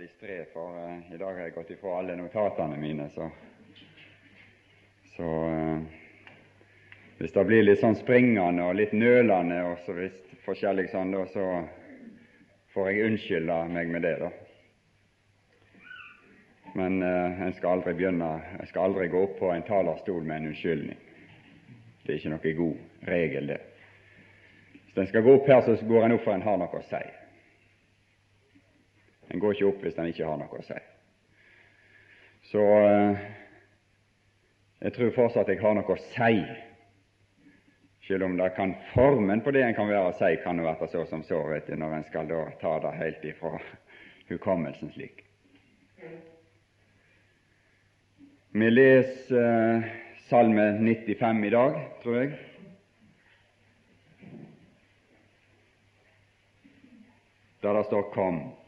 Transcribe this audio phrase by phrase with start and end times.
[0.00, 3.26] distré, for uh, i dag har jeg gått ifra alle notatene mine, så,
[5.16, 5.80] så uh,
[7.18, 10.16] Hvis det blir litt sånn springende og litt nølende og så hvis
[10.46, 11.44] forskjellig sånn, da, så
[12.72, 14.30] får jeg unnskylde meg med det, da.
[16.80, 18.32] Men uh, en skal aldri begynne
[18.62, 21.06] Jeg skal aldri gå opp på en talerstol med en unnskyldning.
[22.06, 23.62] Det er ikke noen god regel, det.
[24.86, 26.86] Hvis en skal gå opp her, så går en opp for en har noe å
[26.88, 27.04] si.
[29.30, 30.80] En går ikke opp hvis en ikke har noe å si.
[32.50, 33.22] Så eh,
[34.80, 36.42] jeg tror fortsatt jeg har noe å si,
[38.08, 41.04] selv om det kan formen på det en kan være å si, kan være så
[41.06, 43.54] som så, vet du, når en skal da ta det helt ifra
[44.30, 45.22] hukommelsen slik.
[48.50, 49.90] Vi leser eh,
[50.30, 52.32] Salme 95 i dag, tror jeg.
[57.62, 58.59] Der det står 'Kom'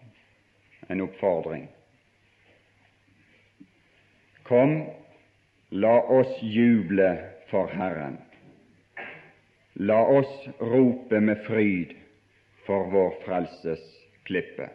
[0.89, 1.69] en oppfordring.
[4.43, 4.85] Kom,
[5.69, 7.19] la oss juble
[7.51, 8.19] for Herren.
[9.75, 11.95] La oss rope med fryd
[12.67, 13.83] for vår frelses
[14.25, 14.69] klippe.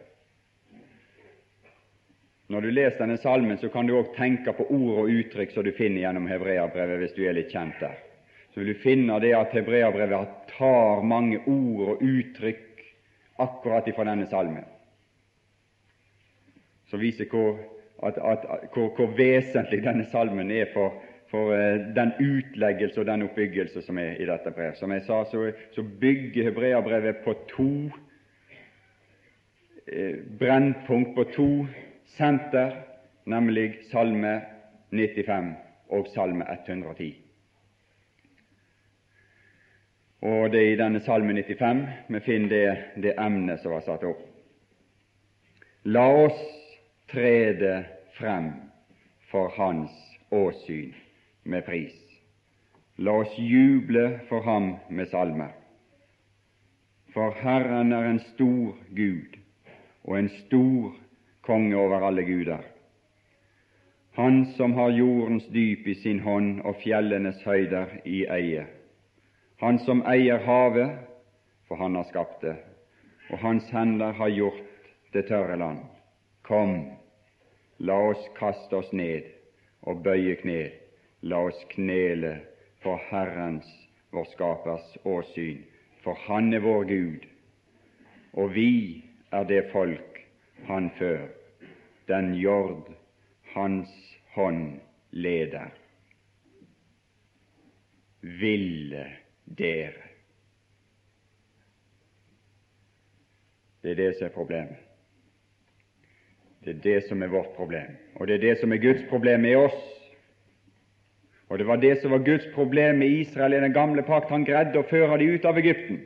[2.48, 5.66] Når du leser denne salmen, så kan du òg tenke på ord og uttrykk som
[5.66, 7.98] du finner gjennom Hebreabrevet, hvis du er litt kjent der.
[8.54, 12.82] Så vil du finne det at Hebreabrevet tar mange ord og uttrykk
[13.44, 14.64] akkurat ifra denne salmen
[16.90, 17.58] som viser hvor,
[18.02, 20.94] at, at, hvor, hvor vesentlig denne salmen er for,
[21.30, 24.74] for uh, den utleggelse og den oppbyggelse som er i dette brev.
[24.74, 27.70] Som jeg sa, så, så bygger Hebreabrevet på to
[29.86, 31.50] eh, brennpunkt, på to
[32.16, 32.72] senter,
[33.24, 34.40] nemlig Salme
[34.90, 35.54] 95
[35.88, 37.16] og Salme 110.
[40.20, 44.06] Og det er i denne Salme 95 vi finner det, det emnet som var satt
[44.08, 44.24] opp.
[45.86, 46.40] La oss
[47.10, 47.84] trede
[48.18, 48.52] frem
[49.30, 49.90] for Hans
[50.30, 50.94] åsyn
[51.42, 51.94] med pris.
[52.96, 55.52] La oss juble for ham med salmer.
[57.14, 59.36] For Herren er en stor Gud
[60.04, 60.96] og en stor
[61.46, 62.64] konge over alle guder.
[64.18, 68.66] Han som har jordens dyp i sin hånd og fjellenes høyder i eie.
[69.62, 70.98] Han som eier havet,
[71.68, 72.56] for han har skapt det,
[73.30, 75.84] og hans hender har gjort det tørre land.
[76.42, 76.97] Kom,
[77.78, 79.26] La oss kaste oss ned
[79.86, 80.70] og bøye kne.
[81.22, 82.34] La oss knele
[82.82, 83.66] for Herrens,
[84.14, 85.64] vår Skapers, åsyn,
[86.02, 87.26] for Han er vår Gud,
[88.32, 90.20] og vi er det folk
[90.66, 91.28] Han før,
[92.08, 92.88] den jord
[93.54, 93.90] Hans
[94.34, 94.80] hånd
[95.10, 95.70] leder.
[98.22, 99.06] Ville
[99.58, 100.08] dere
[103.82, 104.87] Det er det som er problemet.
[106.64, 109.40] Det er det som er vårt problem, og det er det som er Guds problem
[109.46, 109.78] med oss.
[111.48, 114.30] Og det var det som var Guds problem med Israel i den gamle pakt.
[114.30, 116.02] Han greide å føre dem ut av Egypten.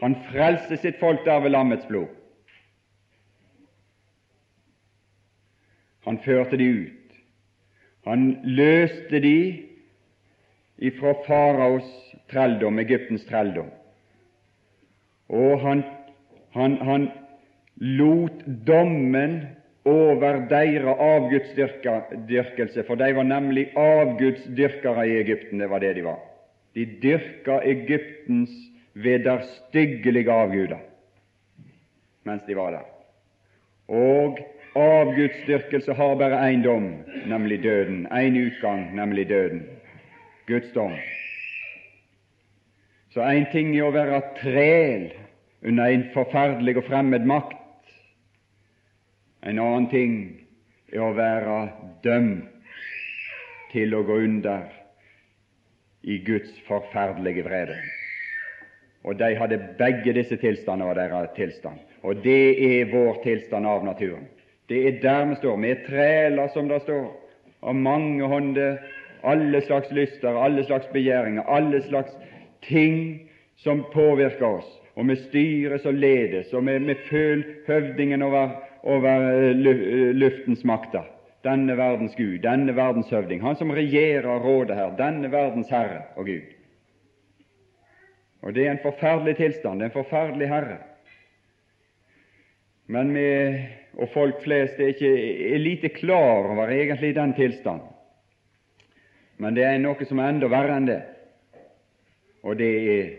[0.00, 2.08] Han frelste sitt folk der ved lammets blod.
[6.06, 7.16] Han førte de ut.
[8.08, 9.38] Han løste de
[10.78, 11.88] ifra faraos
[12.30, 13.68] trelldom, Egyptens trelldom.
[15.28, 15.82] Og han,
[16.54, 17.08] han, han
[17.80, 19.40] lot dommen
[19.84, 25.60] over deres avgudsdyrkelse, for de var nemlig avgudsdyrkere i Egypten.
[25.60, 26.18] Det var det de var.
[26.74, 28.50] De dyrka Egyptens
[28.94, 30.78] vederstyggelige avguder
[32.28, 32.86] mens de var der.
[33.88, 34.38] Og
[34.76, 36.90] avgudsdyrkelse har bare én dom,
[37.26, 38.06] nemlig døden.
[38.06, 39.62] Én utgang, nemlig døden.
[40.46, 40.92] Guds dom.
[43.10, 45.08] Så én ting er å være træl
[45.64, 47.56] under en forferdelig og fremmed makt,
[49.40, 50.14] en annen ting
[50.92, 51.58] er å være
[52.02, 52.48] dømt
[53.72, 54.66] til å gå under
[56.02, 57.76] i Guds forferdelige vrede.
[59.04, 61.78] Og de hadde begge disse tilstander av deres tilstand.
[62.02, 64.26] Og det er vår tilstand av naturen.
[64.68, 65.60] Det er der vi står.
[65.62, 67.06] Vi er træler, som det står,
[67.62, 68.78] av mange hånder,
[69.24, 72.12] alle slags lyster, alle slags begjæringer, alle slags
[72.68, 74.68] ting som påvirker oss.
[74.98, 78.56] Og vi styres og ledes, og vi, vi føler høvdingen over
[78.88, 79.54] over
[80.16, 81.06] luftens makter.
[81.46, 86.08] Denne verdens Gud, denne verdens høvding, han som regjerer og råder her, denne verdens Herre
[86.16, 86.54] og Gud.
[88.42, 90.78] Og Det er en forferdelig tilstand, det er en forferdelig herre.
[92.86, 93.28] Men vi
[93.98, 95.10] og folk flest er, ikke,
[95.54, 97.88] er lite klar over egentlig den tilstanden.
[99.38, 101.02] Men det er noe som er enda verre enn det,
[102.42, 103.10] og det er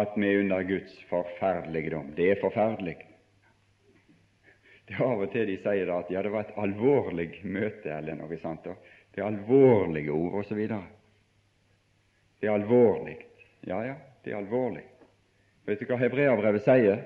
[0.00, 2.10] at vi er under Guds forferdelige dom.
[2.16, 2.96] Det er forferdelig.
[4.90, 8.16] Det er av og til de sier at ja, det var et alvorlig møte eller
[8.18, 8.64] noe sånt.
[9.14, 10.58] Det er alvorlige ord osv.
[12.40, 13.14] Det er alvorlig.
[13.70, 13.94] Ja, ja,
[14.24, 14.82] det er alvorlig.
[15.68, 17.04] Vet du hva Hebreabrevet sier?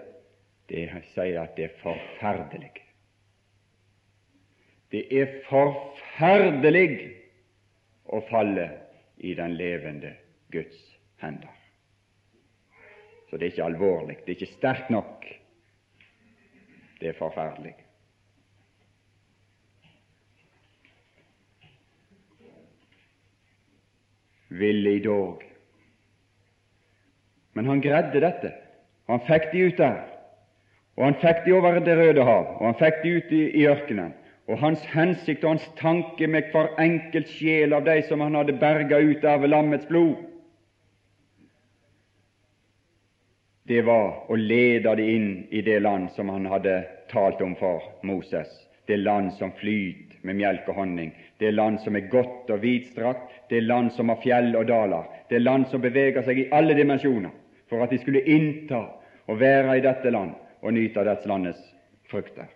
[0.64, 2.72] Det sier at det er forferdelig.
[4.88, 6.88] Det er forferdelig
[8.16, 8.68] å falle
[9.20, 10.16] i den levende
[10.54, 10.80] Guds
[11.20, 11.52] hender.
[13.28, 15.28] Så det er ikke alvorlig, det er ikke sterkt nok.
[17.04, 17.74] Det er forferdelig.
[24.48, 25.42] Ville i dog
[27.52, 28.54] Men han greide dette,
[29.06, 30.00] han fikk de ut der.
[30.96, 33.66] Og han fikk de over Det røde hav, og han fikk de ut i, i
[33.68, 34.14] ørkenen.
[34.48, 38.56] Og hans hensikt og hans tanke med hver enkelt sjel av de som han hadde
[38.64, 40.16] berga ut av lammets blod,
[43.64, 47.82] det var å lede de inn i det land som han hadde talt om for
[48.02, 48.48] Moses,
[48.86, 53.30] det land som flyter med melk og honning, det land som er godt og vidstrakt,
[53.48, 57.32] det land som har fjell og daler, det land som beveger seg i alle dimensjoner,
[57.68, 58.82] for at de skulle innta
[59.24, 61.64] og være i dette land og nyte av dets landets
[62.12, 62.52] frukter.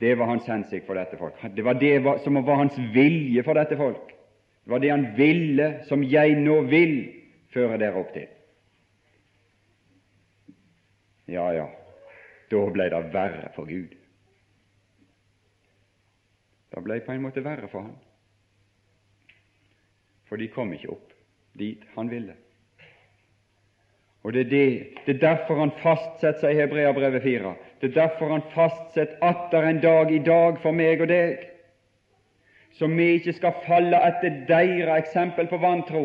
[0.00, 1.36] Det var hans hensikt for dette folk.
[1.52, 4.06] Det var det som var hans vilje for dette folk.
[4.64, 6.94] Det var det han ville, som jeg nå vil
[7.52, 8.28] føre dere opp til.
[11.30, 11.66] Ja, ja,
[12.50, 13.94] da ble det verre for Gud.
[16.70, 17.96] Det ble på en måte verre for ham.
[20.30, 21.10] For de kom ikke opp
[21.58, 22.36] dit han ville.
[24.22, 27.54] Og Det er, det, det er derfor han fastsetter seg i Hebreabrevet 4.
[27.80, 31.46] Det er derfor han fastsetter atter en dag i dag for meg og deg,
[32.76, 36.04] så vi ikke skal falle etter deres eksempel på vantro,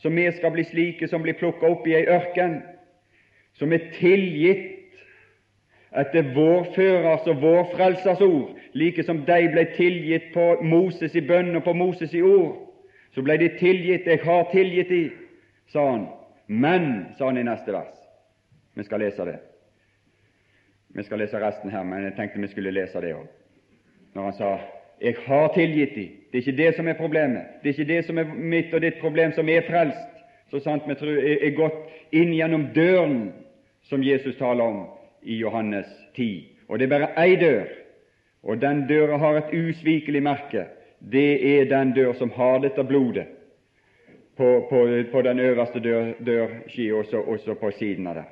[0.00, 2.62] så vi skal bli slike som blir plukka opp i ei ørken,
[3.58, 4.66] som er tilgitt
[5.98, 11.24] etter vår førers og vår frelsers ord, like som de ble tilgitt på Moses i
[11.24, 12.56] bønn og på Moses i ord.
[13.14, 14.06] Så ble de tilgitt.
[14.06, 15.10] 'Jeg har tilgitt de',
[15.72, 16.06] sa han.
[16.46, 17.96] Men, sa han i neste vers
[18.74, 19.38] Vi skal lese det.
[20.94, 23.26] Vi skal lese resten her, men jeg tenkte vi skulle lese det òg.
[24.14, 24.58] Når han sa
[25.00, 26.10] 'Jeg har tilgitt de'.
[26.32, 27.42] Det er ikke det som er problemet.
[27.62, 30.82] Det er ikke det som er mitt og ditt problem, som er frelst, så sant
[30.88, 33.32] vi tror er gått inn gjennom døren
[33.88, 34.84] som Jesus taler om
[35.22, 35.86] i Johannes
[36.16, 36.28] 10.
[36.68, 37.66] Og det er bare ei dør,
[38.42, 40.66] og den døra har et usvikelig merke.
[41.12, 43.26] Det er den dør som har dette blodet
[44.36, 48.24] på, på, på den øverste dør, dørski, også, også på siden av det.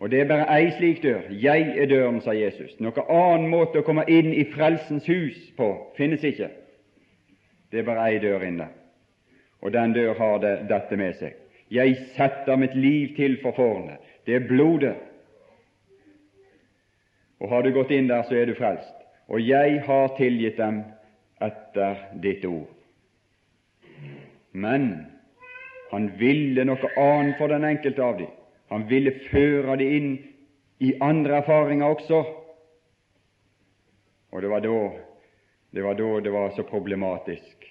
[0.00, 1.28] Og det er bare ei slik dør.
[1.30, 2.72] Jeg er døren, sa Jesus.
[2.80, 6.48] Noen annen måte å komme inn i Frelsens hus på finnes ikke.
[7.70, 8.66] Det er bare ei dør inne.
[9.62, 11.36] Og den dør har det, dette med seg.
[11.70, 14.00] Jeg setter mitt liv til for fårene.
[14.26, 14.96] Det er blodet.
[17.42, 18.98] Og har du gått inn der, så er du frelst.
[19.32, 20.82] Og jeg har tilgitt dem
[21.42, 22.70] etter ditt ord.
[24.52, 24.92] Men
[25.90, 28.30] han ville noe annet for den enkelte av dem.
[28.72, 30.12] Han ville føre dem inn
[30.82, 32.22] i andre erfaringer også.
[34.32, 34.76] Og det var da
[35.72, 37.66] det var, da det var så problematisk.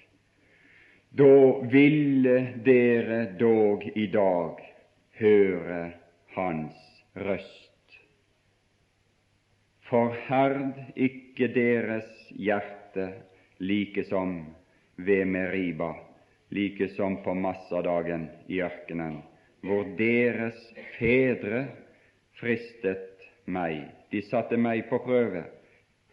[1.10, 4.62] Da ville dere dog i dag
[5.20, 5.82] høre
[6.34, 6.78] Hans
[7.16, 7.98] røst.
[9.88, 13.10] Forherd ikke deres hjerte
[13.60, 14.38] like som
[14.96, 15.92] ved Meriba
[16.52, 19.22] like som på massadagen i ørkenen,
[19.64, 20.58] hvor deres
[20.98, 21.64] fedre
[22.40, 23.86] fristet meg.
[24.12, 25.46] De satte meg på prøve,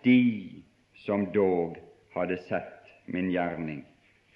[0.06, 0.64] de
[1.04, 1.76] som dog
[2.16, 3.84] hadde sett min gjerning.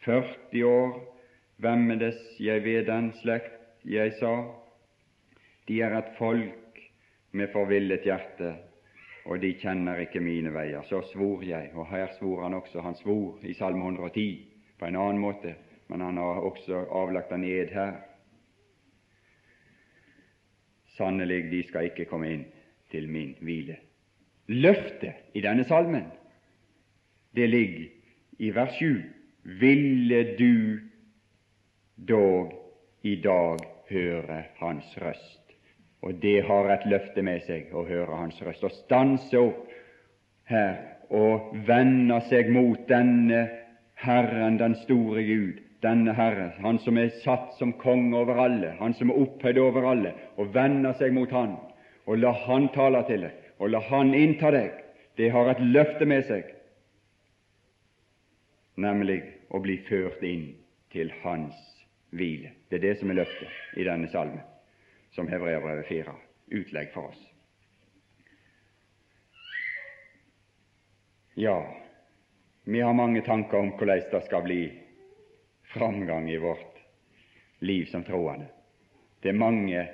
[0.04, 0.98] 40 år
[1.64, 4.34] vemmedes jeg ved den slekt jeg sa,
[5.68, 6.80] de er et folk
[7.32, 8.56] med forvillet hjerte,
[9.26, 10.84] og de kjenner ikke mine veier.
[10.84, 14.26] Så svor jeg, og her svor han også, han svor i Salme 110
[14.80, 15.56] på en annen måte
[15.88, 17.94] men han har også avlagt en ed her.
[20.98, 22.46] Sannelig, de skal ikke komme inn
[22.90, 23.78] til min hvile.
[24.50, 26.08] Løftet i denne salmen,
[27.36, 27.86] det ligger
[28.40, 29.04] i vers 7.
[29.62, 30.80] Ville du
[32.10, 32.54] dog
[33.04, 35.43] i dag høre Hans røst?
[36.04, 39.70] Og det har et løfte med seg å høre Hans røst, å stanse opp
[40.52, 40.82] her
[41.14, 43.46] og vende seg mot denne
[44.04, 48.96] Herren, den store Gud, denne Herre, Han som er satt som konge over alle, Han
[48.98, 51.56] som er opphøyd over alle, og vende seg mot Han,
[52.06, 54.72] og la Han tale til deg, og la Han innta deg,
[55.18, 56.50] det har et løfte med seg,
[58.76, 59.22] nemlig
[59.54, 60.50] å bli ført inn
[60.92, 61.56] til Hans
[62.12, 62.52] hvile.
[62.70, 64.42] Det er det som er løftet i denne salmen,
[65.14, 66.16] som Hebreabrevet 4
[66.54, 67.22] utlegg for oss.
[71.36, 71.76] Ja,
[72.64, 74.62] vi har mange tanker om hvordan det skal bli
[75.74, 76.82] framgang i vårt
[77.60, 78.46] liv som troende.
[79.22, 79.88] Det er mange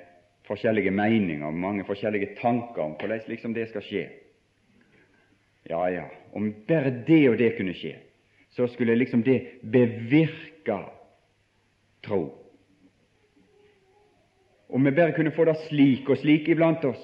[0.48, 4.04] forskjellige meninger, mange forskjellige tanker om hvordan liksom det skal skje.
[5.70, 7.94] Ja, ja, om bare det og det kunne skje,
[8.50, 10.78] så skulle liksom det bevirke
[12.02, 12.39] tro.
[14.72, 17.02] Om vi bare kunne få det slik og slik iblant oss,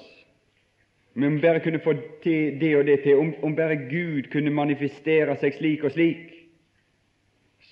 [1.15, 1.93] om vi bare kunne få
[2.23, 6.29] det og det til, om, om bare Gud kunne manifestere seg slik og slik,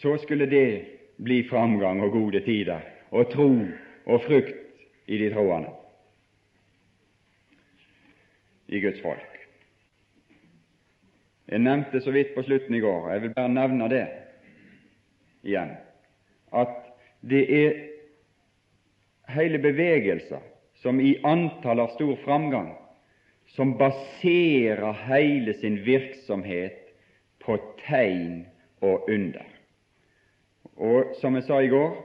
[0.01, 0.67] så skulle det
[1.23, 2.83] bli framgang og gode tider
[3.15, 3.49] og tro
[4.05, 5.71] og frukt i de troende,
[8.67, 9.31] i Guds folk.
[11.47, 14.05] Jeg nevnte så vidt på slutten i går, jeg vil bare nevne det
[15.45, 15.75] igjen,
[16.51, 16.79] at
[17.21, 17.75] det er
[19.27, 20.39] hele bevegelser
[20.81, 22.75] som i antall har stor framgang,
[23.47, 26.81] som baserer hele sin virksomhet
[27.39, 28.45] på tegn
[28.81, 29.45] og under.
[30.75, 31.95] Og som jeg sa i går,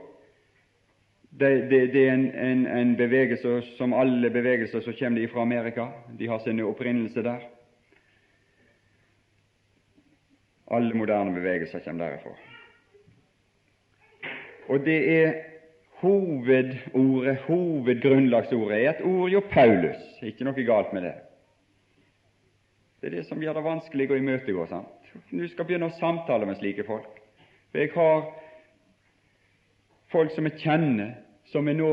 [1.31, 5.87] det, det, det er en, en, en, bevegelse som alle bevegelser som kommer fra Amerika.
[6.19, 7.45] De har sin opprinnelse der.
[10.71, 12.35] Alle moderne bevegelser kommer derifra.
[14.67, 15.33] Og det er
[16.01, 20.01] hovedordet, hovedgrunnlagsordet, er et ord jo Paulus.
[20.21, 21.13] Ikke noe galt med det.
[23.01, 24.65] Det er det som gjør det vanskelig å imøtegå.
[24.69, 25.11] sant?
[25.31, 27.17] Du skal begynne å samtale med slike folk.
[27.71, 28.27] For jeg har
[30.11, 31.15] folk som jeg kjenner,
[31.51, 31.91] som er nå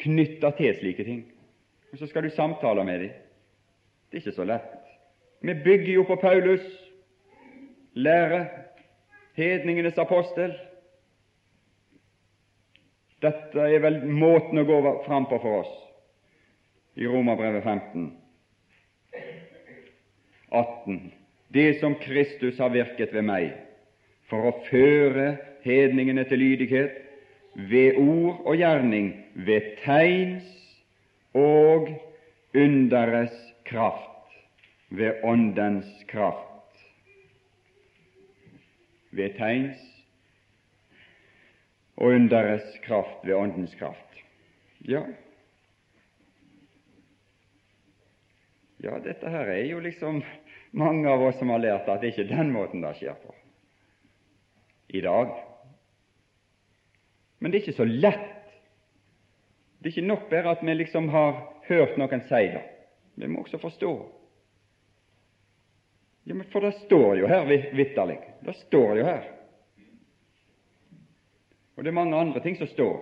[0.00, 1.24] knytta til slike ting.
[1.92, 3.16] Og så skal du samtale med dem.
[4.10, 4.70] Det er ikke så lett.
[5.42, 6.64] Vi bygger jo på Paulus
[7.94, 8.46] lære,
[9.34, 10.54] hedningenes apostel.
[13.20, 15.72] Dette er vel måten å gå fram på for oss
[17.00, 18.06] i Romerbrevet 15.
[20.50, 21.00] 18.
[21.54, 23.52] Det som Kristus har virket ved meg,
[24.30, 25.34] for å føre
[25.64, 26.96] hedningene til lydighet,
[27.70, 30.46] ved ord og gjerning, ved tegns
[31.36, 31.90] og
[32.56, 33.34] underes
[33.68, 34.06] kraft,
[34.90, 36.50] ved Åndens kraft
[39.10, 39.89] ved tegns
[42.00, 44.22] og underets kraft ved Åndens kraft.
[44.88, 45.04] Ja,
[48.80, 50.22] ja, dette her er jo liksom
[50.72, 53.34] mange av oss som har lært at det ikke er den måten det skjer på
[54.96, 55.34] i dag.
[57.38, 58.30] Men det er ikke så lett.
[59.78, 61.36] Det er ikke nok bare at vi liksom har
[61.68, 62.64] hørt noen si det.
[63.20, 63.92] Vi må også forstå
[66.28, 68.18] ja, men For det står jo her vitterlig.
[68.44, 69.24] Det står jo her.
[71.80, 72.96] Og det er mange andre ting som står.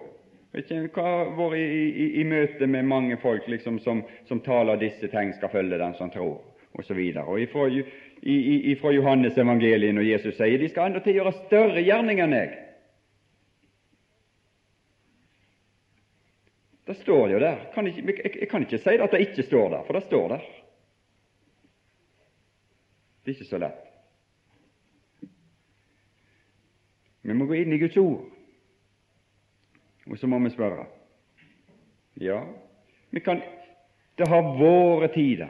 [0.54, 5.11] Hva har vært i, i, i, møte med mange folk liksom, som, som taler disse
[5.11, 6.37] ting skal følge den som tror,
[6.78, 7.00] osv.
[7.25, 7.66] Og ifra,
[8.23, 8.37] i,
[8.70, 12.54] ifra Johannes evangeliet når Jesus sier de skal endatil gjøre større gjerning enn jeg.
[16.87, 17.66] Det står jo der.
[17.75, 20.37] Kan ikke, jeg, jeg, kan ikke si at det ikke står der, for det står
[20.37, 20.49] der.
[23.26, 23.85] Det er ikke så lett.
[27.26, 28.38] Vi må gå inn i Guds ord,
[30.10, 30.86] og så må vi spørre.
[32.20, 32.40] Ja,
[33.10, 33.42] vi kan
[34.18, 35.48] Det har vært tider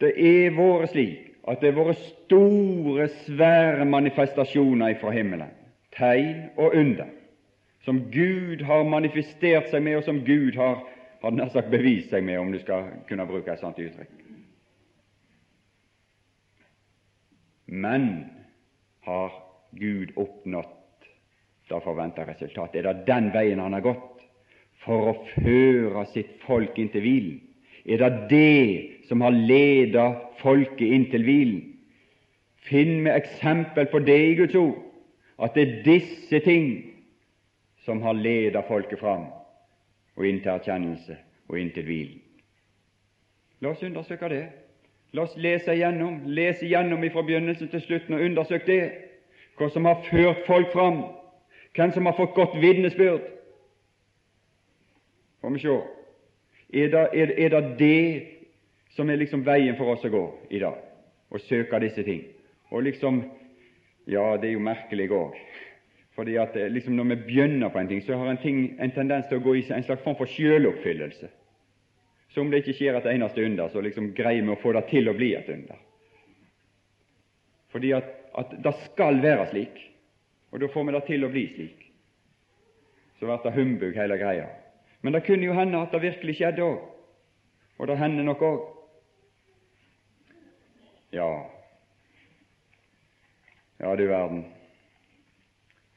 [0.00, 5.52] det er vært slik at det har vært store, svære manifestasjoner fra himmelen,
[5.94, 7.08] tegn og under,
[7.86, 10.82] som Gud har manifestert seg med, og som Gud har,
[11.22, 14.24] har sagt, bevist seg med, om du skal kunne bruke et sånt uttrykk.
[17.66, 18.10] Men
[19.06, 19.32] har
[19.78, 20.74] Gud oppnådd
[21.68, 22.74] det forventa resultat.
[22.74, 24.22] Er det den veien han har gått
[24.84, 27.38] for å føre sitt folk inn til hvilen?
[27.86, 31.62] Er det det som har ledet folket inn til hvilen?
[32.66, 34.78] Finn med eksempel på det i Guds ord,
[35.38, 36.70] at det er disse ting
[37.86, 39.28] som har ledet folket fram
[40.16, 42.22] og inn til erkjennelse og inn til hvilen.
[43.62, 44.46] La oss undersøke det.
[45.14, 48.82] La oss lese igjennom, lese igjennom fra begynnelsen til slutten og undersøke det,
[49.56, 50.98] hva som har ført folk fram,
[51.76, 53.28] hvem som har fått godt vitnesbyrd.
[55.40, 55.76] Får vi se.
[56.72, 58.22] Er det, er, er det, det
[58.96, 60.80] som er liksom veien for oss å gå i dag,
[61.30, 62.24] å søke disse ting?
[62.72, 63.24] Og liksom
[64.06, 65.34] Ja, det er jo merkelig òg.
[66.14, 68.92] Fordi at eh, liksom når vi begynner på en ting, så har en ting en
[68.94, 71.26] tendens til å gå i en slags form for sjøloppfyllelse.
[72.30, 74.84] Så om det ikke skjer et eneste under, så liksom greier vi å få det
[74.92, 75.82] til å bli et under.
[77.74, 79.82] Fordi at, at det skal være slik,
[80.50, 81.82] og da får vi det til å bli slik.
[83.18, 84.46] Så blir det humbug hele greia.
[85.02, 86.80] Men det kunne jo hende at det virkelig skjedde òg,
[87.78, 88.64] og det hender nok òg.
[91.12, 91.28] Ja,
[93.78, 94.44] Ja, du verden.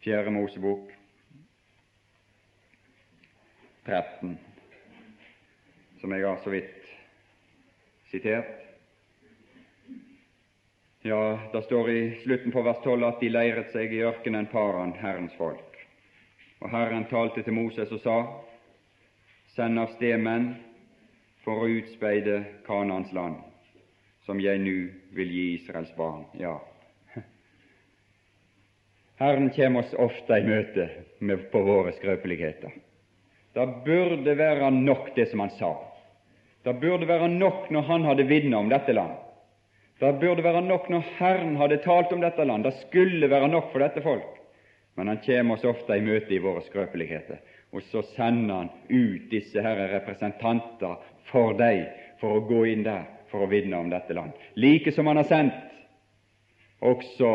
[0.03, 0.91] Fjerde Mosebok
[3.85, 4.39] 13,
[6.01, 6.89] som jeg har så vidt
[8.11, 8.68] sitert.
[11.01, 14.91] Ja, det står i slutten på vers 12 at de leiret seg i ørkenen Paran,
[14.99, 15.77] Herrens folk.
[16.59, 18.17] Og Herren talte til Moses og sa:"
[19.55, 20.53] Send av sted menn
[21.43, 23.39] for å utspeide Kanans land,
[24.25, 26.25] som jeg nu vil gi Israels barn.
[26.33, 26.59] Ja,
[29.19, 30.85] Herren kommer oss ofte i møte
[31.19, 32.71] med, på våre skrøpeligheter.
[33.53, 35.73] Det burde være nok det som han sa.
[36.63, 39.17] Det burde være nok når han hadde vitne om dette land.
[39.99, 42.63] Det burde være nok når Herren hadde talt om dette land.
[42.63, 44.37] Det skulle være nok for dette folk.
[44.95, 47.39] Men han kommer oss ofte i møte i våre skrøpeligheter,
[47.71, 50.97] og så sender han ut disse herre representanter
[51.29, 51.85] for deg
[52.19, 54.33] for å gå inn der for å vitne om dette land.
[54.59, 55.55] Like som han har sendt
[56.83, 57.31] også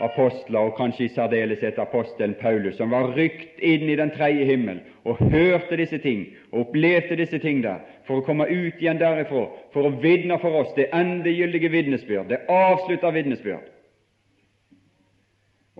[0.00, 4.80] apostler, og kanskje i særdeleshet apostelen Paulus, som var rykt inn i den tredje himmel
[5.04, 9.46] og hørte disse ting og opplevde disse ting der, for å komme ut igjen derifra
[9.74, 13.68] for å vitne for oss det endegyldige vitnesbyrd, det avslutta vitnesbyrd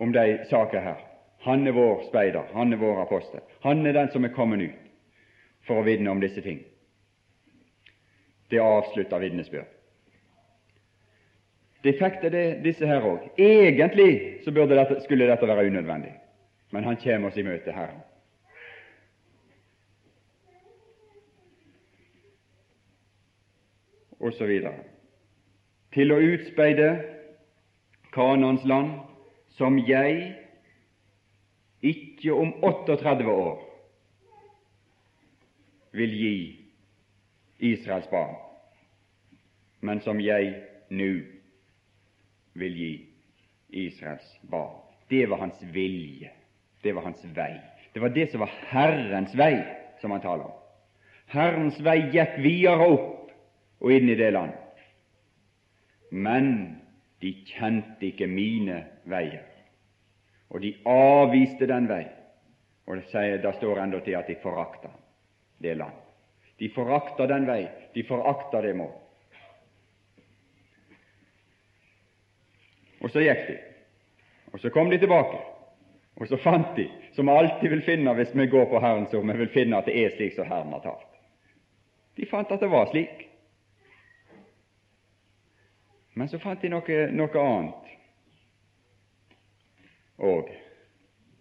[0.00, 1.00] om de saker her.
[1.40, 3.40] Han er vår speider, han er vår apostel.
[3.64, 4.88] Han er den som er kommet ut
[5.68, 6.60] for å vitne om disse ting.
[8.50, 9.79] Det avslutta vitnesbyrd.
[11.84, 13.30] De fikk det, disse her òg.
[13.40, 16.12] Egentlig så dette, skulle dette være unødvendig,
[16.70, 17.94] men han kommer oss i møte, her.
[24.20, 24.84] Og så videre.
[25.94, 26.90] Til å utspeide
[28.12, 28.92] Kanans land,
[29.56, 30.34] som jeg
[31.80, 33.56] ikke om 38 år
[35.96, 36.36] vil gi
[37.72, 38.36] Israels barn,
[39.80, 40.52] men som jeg
[40.90, 41.39] nå
[42.52, 42.92] vil gi
[43.86, 44.80] Israels barn.
[45.08, 46.30] Det var hans vilje,
[46.82, 47.60] det var hans vei.
[47.92, 49.54] Det var det som var Herrens vei,
[50.00, 50.56] som han taler om.
[51.30, 53.30] Herrens vei gikk videre opp
[53.80, 54.54] og inn i det land.
[56.10, 56.46] Men
[57.22, 59.46] de kjente ikke mine veier,
[60.50, 62.04] og de avviste den vei.
[62.90, 64.90] Og det, sier, det står enda til at de forakta
[65.62, 65.94] det land.
[66.58, 67.62] De forakta den vei,
[67.94, 68.90] de forakta det mål.
[73.00, 73.56] Og så gikk de.
[74.52, 75.38] Og så kom de tilbake,
[76.16, 79.26] og så fant de, som vi alltid vil finne hvis vi går på Herrens ord,
[79.26, 81.06] vi vil finne at det er slik som Herren har talt.
[82.18, 83.26] De fant at det var slik.
[86.18, 87.94] Men så fant de noe, noe annet.
[90.20, 90.50] Og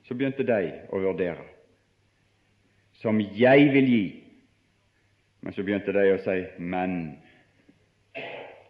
[0.07, 0.61] så begynte de
[0.93, 1.43] å vurdere.
[3.01, 4.05] Som jeg vil gi.
[5.41, 6.95] Men så begynte de å si men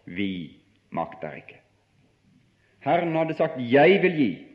[0.09, 0.31] vi
[0.95, 1.61] makter ikke.
[2.79, 4.47] Herren hadde sagt 'jeg vil gi',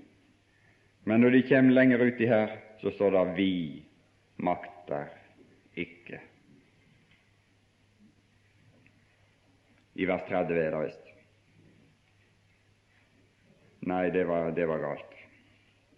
[1.04, 3.84] men når de kommer lenger uti her, så står det 'vi
[4.36, 5.06] makter
[5.76, 6.20] ikke'.
[9.94, 11.10] I vers 30 er det visst.
[13.86, 15.14] Nei, det var, det var galt.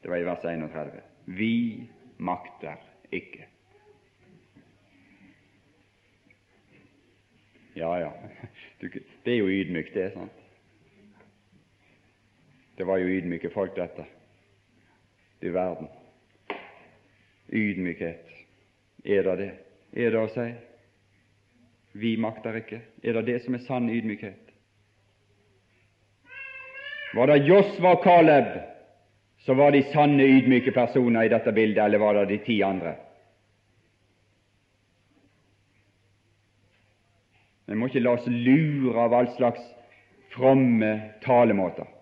[0.03, 1.03] Det var i vers 31.
[1.27, 2.77] Vi makter
[3.13, 3.47] ikke.
[7.77, 8.11] Ja, ja.
[9.25, 10.13] Det er jo ydmykt, det.
[10.13, 10.46] sant?
[12.77, 14.05] Det var jo ydmyke folk, dette.
[15.41, 15.89] Du verden.
[17.49, 18.27] Ydmykhet.
[19.05, 19.53] Er det det?
[19.93, 20.51] Er det å si
[21.97, 22.83] vi makter ikke?
[23.01, 24.53] Er det det som er sann ydmykhet?
[27.17, 28.51] Var det Josva og Caleb
[29.47, 32.93] så var de sanne ydmyke personer i dette bildet, eller var det de ti andre?
[37.67, 39.63] Vi må ikke la oss lure av all slags
[40.35, 40.93] fromme
[41.25, 41.96] talemåter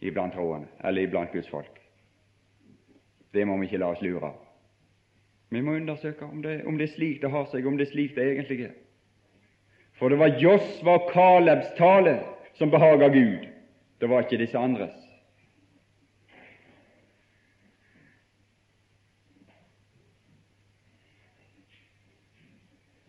[0.00, 1.80] iblant troende, eller iblant Guds folk.
[3.32, 4.36] Det må vi ikke la oss lure av.
[5.50, 7.92] Vi må undersøke om det, om det, er slik det har seg, om det er
[7.92, 8.74] slik det egentlig er.
[9.98, 12.18] For det var Josva og Kalebs tale
[12.58, 13.48] som behaga Gud,
[13.98, 15.07] det var ikke disse andres.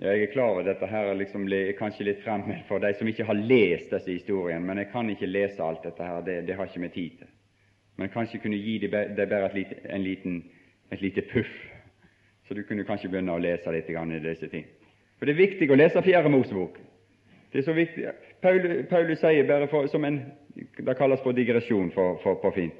[0.10, 1.44] Jeg er klar over dette her er liksom
[1.78, 5.30] kanskje litt fremmed for de som ikke har lest disse historiene, men jeg kan ikke
[5.30, 7.30] lese alt dette her, det, det har ikke vi tid til.
[8.00, 10.44] Men kanskje kunne gi dem bare et en liten,
[10.92, 11.52] et lite puff,
[12.48, 14.66] så du kunne kanskje begynne å lese litt i disse ting.
[15.20, 16.80] For det er viktig å lese Fjerde Mosebok.
[17.52, 18.06] Det er så viktig.
[18.42, 20.22] Paulus, Paulus sier bare for, som en
[20.78, 22.80] Det kalles for digresjon for, for, på fint.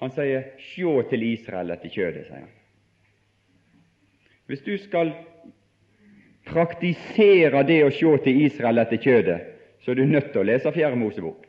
[0.00, 2.50] Han sier 'sjå til Israel etter kjødet', sier han.
[4.46, 5.12] Hvis du skal
[6.52, 9.38] praktisere det å se til Israel etter kjødet,
[9.82, 11.48] så er du nødt til å lese Fjerde Mosebok.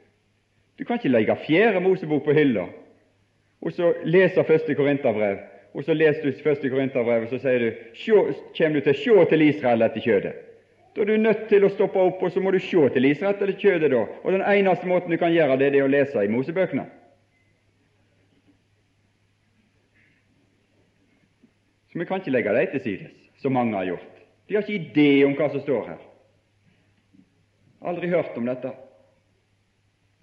[0.80, 2.70] Du kan ikke legge Fjerde Mosebok på hylla
[3.64, 5.38] og så leser Første Korinterbrev,
[5.74, 7.70] og så leser du Første Korinterbrev, og så sier du,
[8.58, 10.34] kommer du til å se til Israel etter kjødet.
[10.94, 13.34] Da er du nødt til å stoppe opp, og så må du se til Israel
[13.34, 13.90] etter kjødet.
[13.96, 14.04] da.
[14.22, 16.86] Og Den eneste måten du kan gjøre det, det er å lese i Mosebøkene.
[21.90, 24.13] Så vi kan ikke legge dem til sides, som mange har gjort.
[24.48, 26.02] De har ikke idé om hva som står her.
[27.84, 28.72] Aldri hørt om dette.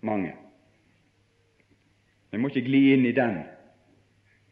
[0.01, 0.35] Mange.
[2.31, 3.41] Vi må ikke gli inn i den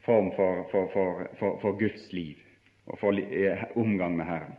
[0.05, 0.89] form for, for,
[1.39, 2.41] for, for Guds liv
[2.89, 4.57] og for eh, omgang med Herren.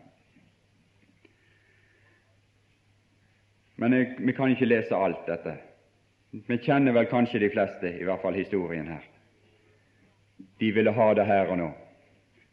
[3.80, 5.56] Men jeg, vi kan ikke lese alt dette.
[6.32, 9.06] Vi kjenner vel kanskje de fleste, i hvert fall historien her.
[10.60, 11.70] De ville ha det her og nå.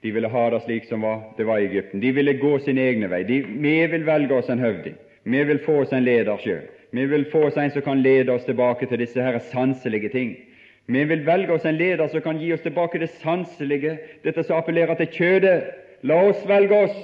[0.07, 1.03] De ville ha det slik som
[1.37, 2.01] det var i Egypten.
[2.01, 3.25] De ville gå sin egne vei.
[3.27, 4.95] De, vi vil velge oss en høvding.
[5.27, 6.61] Vi vil få oss en leder sjøl.
[6.95, 10.37] Vi vil få oss en som kan lede oss tilbake til disse her sanselige ting.
[10.87, 14.61] Vi vil velge oss en leder som kan gi oss tilbake det sanselige, dette som
[14.61, 15.67] appellerer til kjødet.
[16.07, 16.95] La oss velge oss,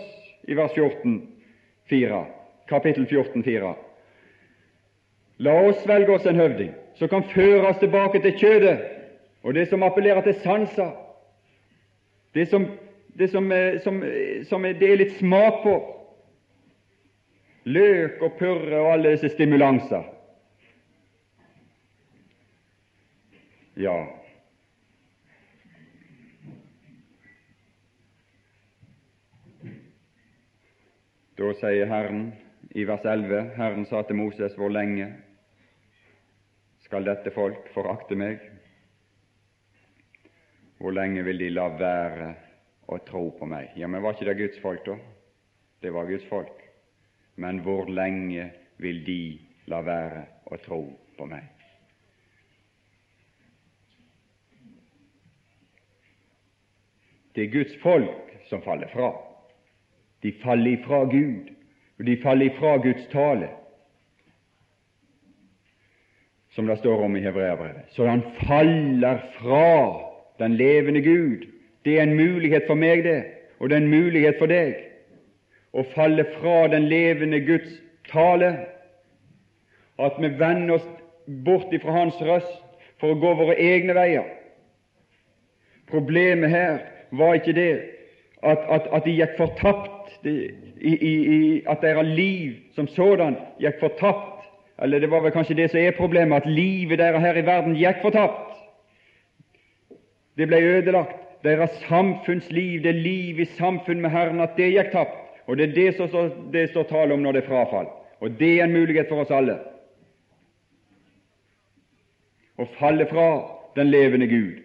[0.47, 1.19] i vers 14,
[1.91, 2.23] 4,
[2.71, 3.75] kapittel 14, 4.
[5.43, 6.71] La oss velge oss en høvding
[7.03, 8.79] som kan føre oss tilbake til kjødet
[9.43, 10.95] og det som appellerer til sanser,
[12.35, 12.69] det som,
[13.13, 13.53] det som,
[13.85, 14.01] som,
[14.49, 15.75] som det er litt smak på.
[17.69, 20.09] Løk og purre og alle disse stimulanser.
[23.79, 23.95] Ja.
[31.39, 32.27] Da sier Herren
[32.77, 35.09] i vers 11, Herren sa til Moses, hvor lenge
[36.85, 38.43] skal dette folk forakte meg?
[40.83, 42.33] Hvor lenge vil de la være
[42.95, 43.73] å tro på meg?
[43.77, 44.99] Ja, men var ikke det Guds folk, da?
[45.83, 46.61] Det var Guds folk.
[47.37, 48.51] Men hvor lenge
[48.83, 49.23] vil de
[49.73, 50.83] la være å tro
[51.19, 51.49] på meg?
[57.33, 59.15] Det er Guds folk som faller fra.
[60.23, 61.49] De faller ifra Gud,
[61.99, 63.49] og de faller ifra Guds tale
[66.53, 67.89] som det står om i Hebreabrevet.
[67.97, 70.01] Så han faller fra
[70.39, 71.47] den levende Gud.
[71.85, 73.25] Det er en mulighet for meg, det,
[73.59, 74.77] og det er en mulighet for deg
[75.73, 77.79] å falle fra den levende Guds
[78.11, 78.53] tale,
[79.99, 80.87] at vi vender oss
[81.47, 82.61] bort ifra Hans røst
[83.01, 84.27] for å gå våre egne veier.
[85.91, 86.79] Problemet her
[87.13, 87.73] var ikke det
[88.43, 94.33] at, at, at de gikk fortapt, at deres liv som sådan gikk fortapt
[94.83, 97.77] eller det var vel kanskje det som er problemet, at livet deres her i verden
[97.79, 98.57] gikk fortapt.
[100.39, 101.19] Det ble ødelagt.
[101.43, 105.19] Deres samfunnsliv, det liv i samfunn med Herren, at det gikk tapt.
[105.47, 107.89] Og det er det som står, det står tale om når det er frafall.
[108.23, 109.59] Og det er en mulighet for oss alle.
[112.63, 113.27] Å falle fra
[113.75, 114.61] den levende Gud,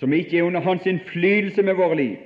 [0.00, 2.16] som ikke er under hans innflytelse med våre liv.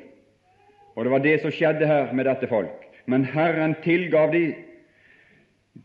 [0.94, 2.86] Og det var det som skjedde her med dette folk.
[3.10, 4.52] Men Herren tilgav dem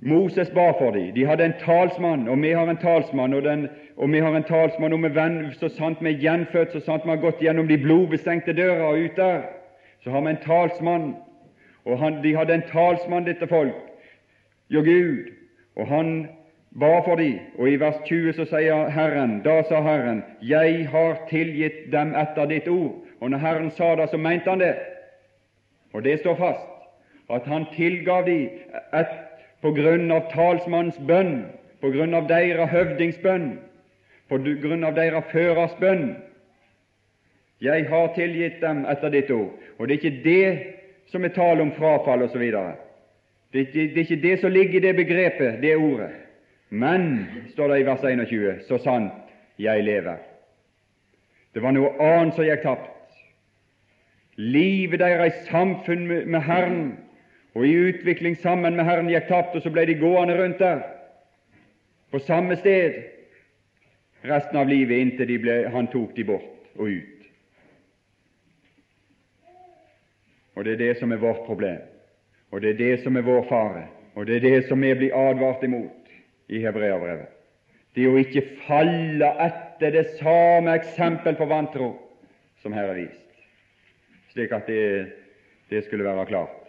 [0.02, 1.14] Moses ba for dem.
[1.16, 4.44] De hadde en talsmann, og vi har en talsmann, og, den, og vi har en
[4.44, 7.78] talsmann om venn, så sant vi er gjenfødt, så sant vi har gått gjennom de
[7.82, 9.42] blodbestengte døra og ut der,
[10.04, 11.16] så har vi en talsmann.
[11.86, 13.76] Og han, de hadde en talsmann, dette folk,
[14.70, 15.32] jo Gud,
[15.76, 16.28] og han
[16.80, 17.40] ba for dem.
[17.58, 22.50] Og i vers 20 så sier Herren, da sa Herren, jeg har tilgitt dem etter
[22.52, 23.00] ditt ord.
[23.22, 24.76] Og når Herren sa det, så mente han det.
[25.94, 26.68] Og det står fast,
[27.34, 28.50] at han tilgav dem
[28.94, 29.16] et,
[29.62, 31.46] på grunn av talsmannens bønn,
[31.82, 33.52] på grunn av deres høvdingsbønn,
[34.30, 36.10] på grunn av deres førers bønn.
[37.64, 39.54] Jeg har tilgitt dem etter ditt ord.
[39.78, 40.74] Og det er ikke det
[41.12, 42.44] som er tale om frafall osv.
[43.54, 46.12] Det, det, det er ikke det som ligger i det begrepet, det ordet.
[46.70, 50.20] Men, står det i vers 21, så sant jeg lever.
[51.56, 52.94] Det var noe annet som gikk tapt.
[54.38, 56.82] Livet deres i samfunn med Herren
[57.58, 60.84] og i utvikling sammen med Herren gikk tapt, og så ble de gående rundt der,
[62.14, 63.00] på samme sted,
[64.30, 67.24] resten av livet inntil ble, han tok de bort og ut.
[70.58, 71.82] Og Det er det som er vårt problem,
[72.52, 75.18] og det er det som er vår fare, og det er det som vi blir
[75.18, 76.14] advart imot
[76.50, 77.34] i Hebreabrevet.
[77.98, 81.92] Det å ikke falle etter det samme eksempel på vantro
[82.62, 83.44] som her er vist,
[84.34, 85.14] slik at det,
[85.70, 86.67] det skulle være klart.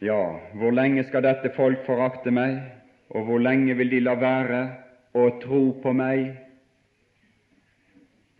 [0.00, 2.60] Ja, hvor lenge skal dette folk forakte meg,
[3.10, 4.60] og hvor lenge vil de la være
[5.16, 6.30] å tro på meg,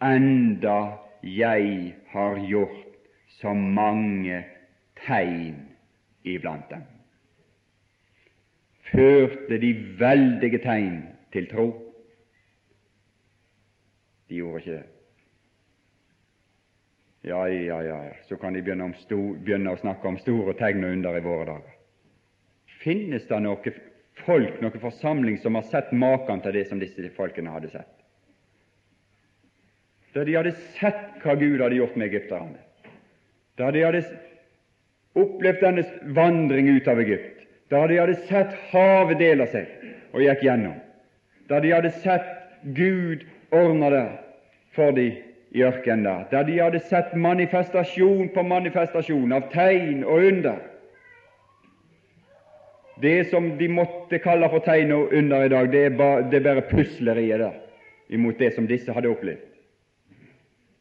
[0.01, 0.79] enda
[1.27, 2.97] jeg har gjort
[3.41, 4.41] så mange
[5.05, 5.69] tegn
[6.25, 6.89] iblant dem?
[8.93, 11.67] førte de veldige tegn til tro.
[14.29, 15.00] De gjorde ikke det.
[17.23, 20.95] Ja, ja, ja, så kan de begynne, stor, begynne, å snakke om store tegn og
[20.97, 21.75] under i våre dager.
[22.81, 23.73] Finnes det noe
[24.25, 27.93] folk, noen forsamling, som har sett maken til det som disse folkene hadde sett?
[30.17, 32.59] Da de hadde sett hva Gud hadde gjort med egypterne,
[33.61, 34.03] da de hadde
[35.21, 35.85] opplevd denne
[36.17, 39.69] vandring ut av Egypt, da de hadde sett havet dele seg
[40.17, 40.81] og gikk gjennom,
[41.53, 42.27] da de hadde sett
[42.65, 44.07] Gud ordne det
[44.75, 50.27] for dem i ørkenen der, der de hadde sett manifestasjon på manifestasjon av tegn og
[50.29, 50.61] under.
[53.03, 56.43] Det som de måtte kalle for tegn og under i dag, det er bare, det
[56.45, 57.57] bare pusleriet der
[58.11, 59.47] imot det som disse hadde opplevd.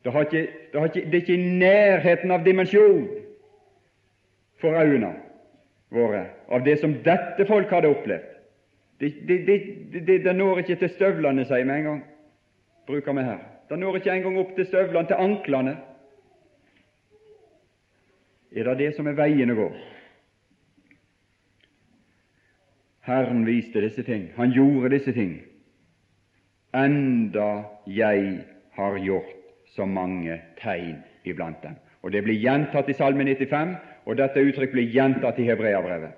[0.04, 3.08] Det, har ikke, det, har ikke, det er ikke i nærheten av dimensjon
[4.62, 5.16] for øynene
[5.92, 8.36] våre av det som dette folk hadde opplevd.
[9.00, 12.02] Det, det, det når ikke til støvlene, sier vi en gang.
[12.88, 13.40] Bruker vi her.
[13.70, 15.78] Det når ikke engang opp til støvlene, til anklene.
[18.52, 19.68] Er det det som er veien å gå?
[23.06, 25.38] Herren viste disse ting, han gjorde disse ting,
[26.74, 28.44] enda jeg
[28.78, 29.32] har gjort
[29.74, 31.78] så mange tegn iblant dem.
[32.02, 36.14] Og Det blir gjentatt i Salme 95, og dette uttrykk blir gjentatt i Hebreabrevet.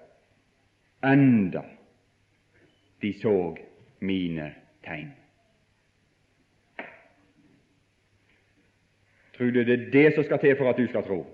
[1.04, 1.64] Enda
[3.02, 3.56] de så
[4.00, 4.52] mine
[4.86, 5.21] tegn.
[9.42, 11.26] Tror du det er det som skal til for at du skal tro?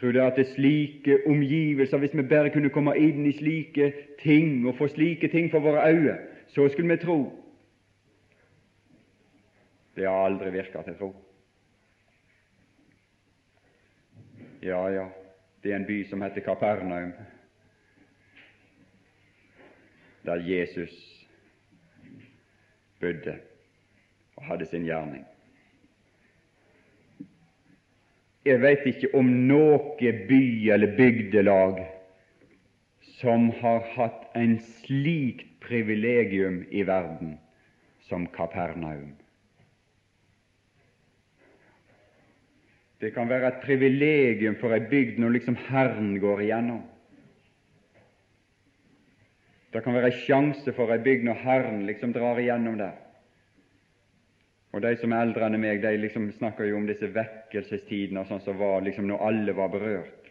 [0.00, 3.92] Tror du at det er slike omgivelser, hvis vi bare kunne komme inn i slike
[4.18, 6.16] ting og få slike ting for våre øyne,
[6.48, 7.18] så skulle vi tro?
[9.94, 11.12] Det har aldri virket til tro.
[14.62, 15.04] Ja, ja,
[15.62, 17.12] det er en by som heter Kapernaum,
[20.26, 20.98] der Jesus
[23.00, 23.38] bodde
[24.36, 25.26] og hadde sin gjerning.
[28.44, 31.78] Jeg vet ikke om noe by eller bygdelag
[33.16, 37.38] som har hatt en slikt privilegium i verden
[38.04, 39.14] som Kapernaum.
[43.00, 46.82] Det kan være et privilegium for ei bygd når liksom Herren går igjennom.
[49.72, 52.94] Det kan være ei sjanse for ei bygd når Herren liksom drar igjennom der.
[54.74, 57.08] Og De som er eldre enn meg, de liksom snakker jo om disse
[57.54, 60.30] vekkelsestidene og sånn som var liksom når alle var berørt.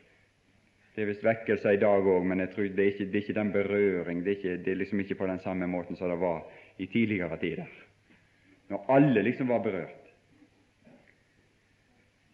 [0.94, 3.24] Det er visst vekkelser i dag òg, men jeg tror det er, ikke, det er
[3.24, 4.24] ikke den berøring.
[4.24, 6.44] Det er, ikke, det er liksom ikke på den samme måten som det var
[6.78, 7.70] i tidligere tider,
[8.70, 10.12] når alle liksom var berørt.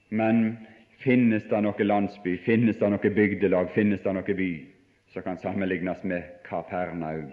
[0.09, 0.57] Men
[0.99, 4.49] finnes det noe landsby, finnes det noe bygdelag, finnes det noe by
[5.13, 7.31] som kan sammenlignes med Kapernaum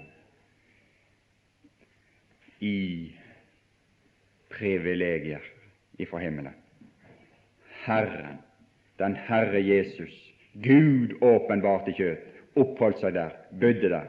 [2.61, 2.77] i
[4.53, 5.43] privilegier
[5.99, 6.55] ifra himmelen.
[7.87, 8.41] Herren,
[8.99, 10.15] den Herre Jesus,
[10.65, 12.25] Gud åpenbart i kjøtt,
[12.57, 14.09] oppholdt seg der, bodde der,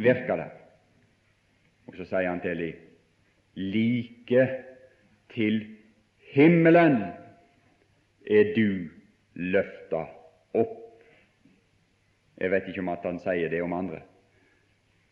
[0.00, 0.54] virka der.
[1.86, 2.88] Og så sier han til dem
[3.54, 4.46] like
[5.34, 5.66] til
[6.32, 7.02] himmelen
[8.30, 8.88] er du
[9.34, 10.06] løfta
[10.54, 11.02] opp.
[12.40, 14.00] Jeg vet ikke om at han sier det om andre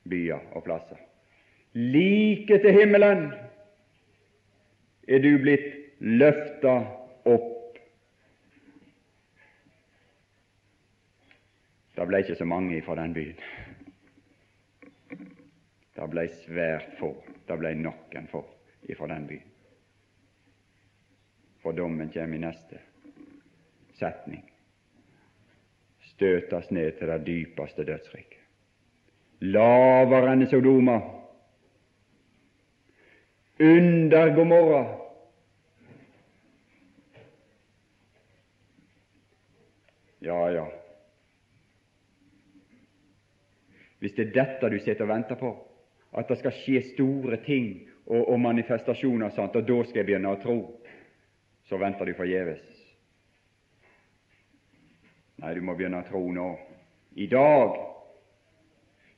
[0.08, 0.98] byer og plasser.
[1.74, 3.28] Like til himmelen
[5.08, 5.68] er du blitt
[6.00, 6.76] løfta
[7.28, 7.49] opp.
[12.00, 13.40] Det ble ikke så mange fra den byen.
[15.96, 17.10] Det ble svært få.
[17.44, 18.40] Det ble noen få
[18.96, 19.50] fra den byen.
[21.60, 22.80] For dommen kommer i neste
[24.00, 24.40] setning.
[26.14, 28.40] Støtes ned til det dypeste dødsriket.
[29.52, 30.96] Lavere enn Sodoma.
[33.60, 34.84] Under Gomorra
[40.20, 40.79] Ja, ja.
[44.00, 45.50] Hvis det er dette du sitter og venter på,
[46.16, 47.68] at det skal skje store ting
[48.06, 50.56] og, og manifestasjoner, sant, og da skal jeg begynne å tro,
[51.68, 52.62] så venter du forgjeves.
[55.40, 56.48] Nei, du må begynne å tro nå.
[57.16, 57.76] I dag.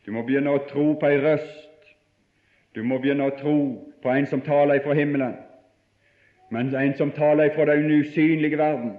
[0.04, 1.88] Du må begynne å tro på ei røst.
[2.76, 3.56] Du må begynne å tro
[4.02, 5.34] på en som taler ifra himmelen,
[6.52, 8.94] men en som taler ifra den usynlige verden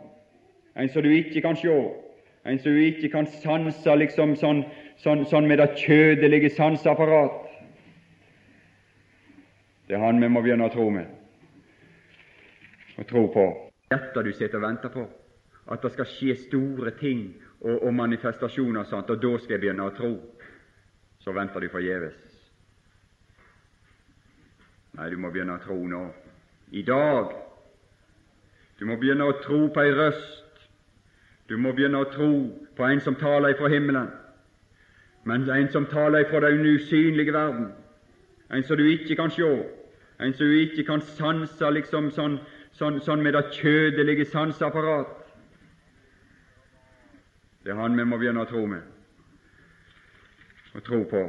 [0.76, 1.74] en som du ikke kan se,
[2.46, 4.64] en som du ikke kan sanse liksom sånn,
[5.00, 7.40] sånn, sånn med det kjødelige sanseapparat.
[9.88, 11.08] Det er Han vi må begynne å tro med,
[12.98, 13.46] og tro på.
[13.92, 15.08] Dette du sitter og venter på,
[15.72, 17.28] at det skal skje store ting
[17.62, 20.14] og, og manifestasjoner og sånt, og da skal jeg begynne å tro.
[21.24, 22.16] så venter du forgjeves.
[24.98, 26.02] Nei, du må begynne å tro nå.
[26.76, 27.32] I dag.
[28.76, 30.43] Du må begynne å tro på ei røst.
[31.54, 32.28] Du må begynne å tro
[32.74, 34.08] på en som taler ifra himmelen,
[35.30, 37.68] men en som taler ifra den usynlige verden,
[38.50, 39.50] en som du ikke kan se,
[40.18, 42.40] en som du ikke kan sanse liksom sånn,
[42.74, 45.14] sånn, sånn med det kjødelige sanseapparat.
[47.62, 48.90] Det er Han vi må begynne å tro med
[50.74, 51.24] og tro på.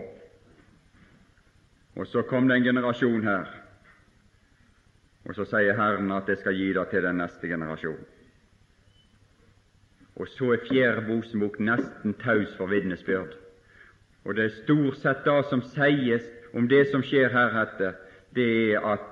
[2.01, 3.53] Og så kom det en generasjon her,
[5.29, 8.14] og så sier Herren at jeg skal gi det til den neste generasjon.
[10.17, 13.35] Og så er Fjerde Bosebok nesten taus for vitnesbyrd.
[14.25, 17.97] Og det er stort sett det som sies om det som skjer her etter,
[18.35, 19.11] det er at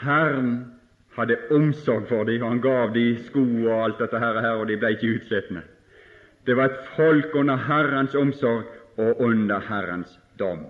[0.00, 0.54] Herren
[1.14, 4.78] hadde omsorg for dem, og han gav dem sko og alt dette her, og de
[4.80, 5.62] ble ikke utslittne.
[6.46, 8.64] Det var et folk under Herrens omsorg
[8.96, 10.66] og under Herrens dom.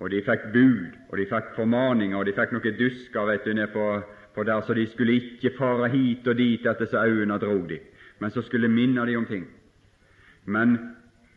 [0.00, 3.52] Og de fikk bud, og de fikk formaninger, og de fikk noe dusker vet du,
[3.54, 3.84] ned på,
[4.34, 7.78] på der, så de skulle ikke fare hit og dit etter så øynene drog de,
[8.18, 9.46] men så skulle minne de om ting.
[10.44, 10.78] Men,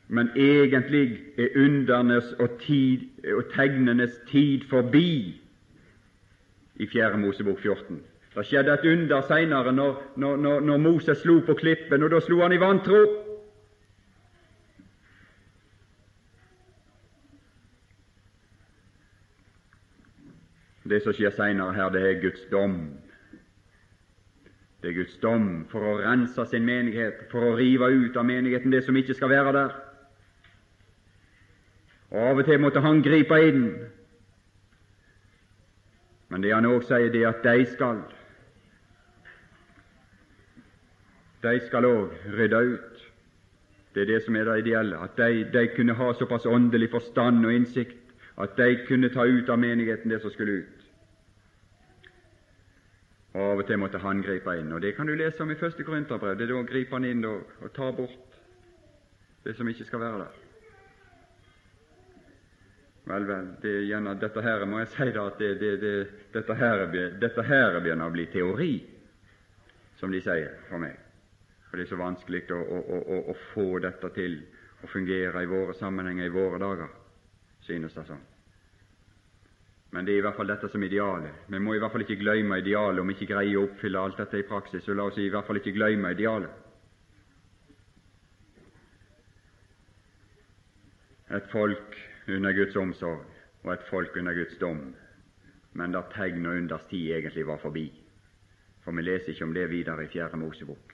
[0.07, 2.99] men egentlig er undernes og, tid,
[3.37, 5.41] og tegnenes tid forbi
[6.75, 8.01] i Fjerde Mosebok 14.
[8.35, 12.19] Det skjedde et under seinere, når, når, når, når, Moses slo på klippen, og da
[12.19, 13.05] slo han i vantro.
[20.89, 22.75] Det som skjer seinere her, det er Guds dom.
[24.81, 28.73] Det er Guds dom for å rense sin menighet, for å rive ut av menigheten
[28.73, 29.73] det som ikke skal være der.
[32.13, 33.63] Og Av og til måtte han gripe inn.
[36.29, 38.05] Men det han òg sier, det er at de skal
[41.45, 43.03] de skal òg rydde ut.
[43.93, 47.45] Det er det som er det ideelle, at de, de kunne ha såpass åndelig forstand
[47.45, 48.01] og innsikt
[48.37, 50.74] at de kunne ta ut av menigheten det som skulle ut.
[53.35, 55.59] Og Av og til måtte han gripe inn, og det kan du lese om i
[55.59, 56.37] første Korinterbrev.
[56.39, 58.37] Det er da griper han inn og, og tar bort
[59.43, 60.37] det som ikke skal være der.
[63.05, 65.91] Vel, vel, det er gjerne, dette her må jeg si da, at det, det, det,
[66.33, 66.85] dette, her,
[67.21, 68.71] dette her begynner å bli teori,
[69.99, 70.95] som de sier for meg.
[71.67, 74.39] For det er så vanskelig å, å, å, å få dette til
[74.81, 76.95] å fungere i våre sammenhenger i våre dager,
[77.67, 78.23] synes det sånn.
[79.95, 81.45] Men det er i hvert fall dette som idealet.
[81.47, 84.17] Vi må i hvert fall ikke glemme idealet om vi ikke greier å oppfylle alt
[84.19, 84.83] dette i praksis.
[84.83, 86.51] Så la oss i hvert fall ikke glemme idealet.
[91.37, 91.95] Et folk
[92.27, 93.23] under Guds omsorg
[93.63, 94.81] og et folk under Guds dom.
[95.79, 97.85] Men da tegn og unders tid egentlig var forbi.
[98.83, 100.91] For vi leser ikke om det videre i Fjerde Mosebok.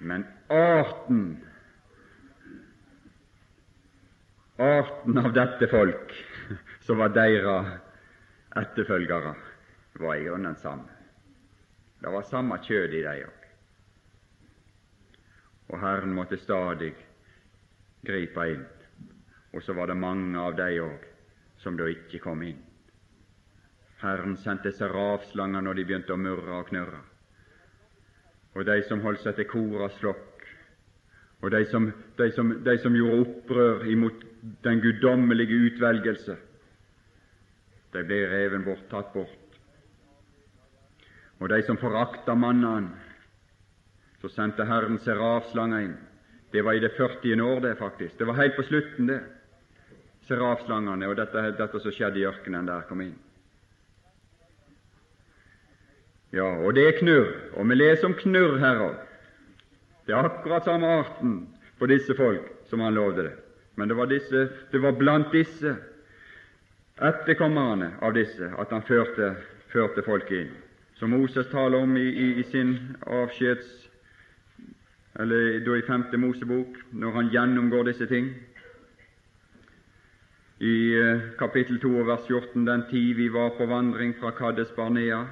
[0.00, 1.44] Men arten
[4.56, 6.12] arten av dette folk
[6.80, 7.72] som var deres
[8.56, 9.34] etterfølgere,
[10.00, 10.92] var i grunnen samme.
[12.00, 13.42] Det var samme kjød i dem òg.
[15.72, 16.92] Og Herren måtte stadig
[18.06, 18.64] gripe inn.
[19.52, 21.10] Og så var det mange av dem òg
[21.60, 22.62] som da ikke kom inn.
[24.00, 27.02] Herren sendte serafslanger når de begynte å murre og knurre
[28.56, 30.44] og de som holdt seg til Koras flokk,
[31.44, 36.36] og de som, de, som, de som, gjorde opprør imot den guddommelige utvelgelse,
[37.92, 39.58] de ble reven bort, tatt bort.
[41.40, 42.90] Og de som forakta mannen
[44.20, 45.96] så sendte Herren serafslanga inn.
[46.52, 47.40] Det var i det 40.
[47.42, 48.18] år, det, faktisk.
[48.18, 49.20] Det var helt på slutten, det.
[50.26, 53.14] Serafslangene og dette, dette som skjedde i ørkenen der, kom inn.
[56.34, 58.96] Ja, og det er knurr, og vi leser om knurr her òg.
[60.06, 61.36] Det er akkurat samme arten
[61.78, 63.34] på disse folk som han lovde det.
[63.76, 65.76] Men det var, disse, det var blant disse
[66.96, 69.34] etterkommerne av disse at han førte,
[69.72, 70.54] førte folket inn.
[70.96, 72.72] Som Moses taler om i, i, i sin
[73.04, 73.86] avskjeds
[75.20, 78.30] eller da i femte Mosebok, når han gjennomgår disse ting.
[80.60, 85.22] I eh, kapittel 2 vers 14, den tid vi var på vandring fra Kades Barnea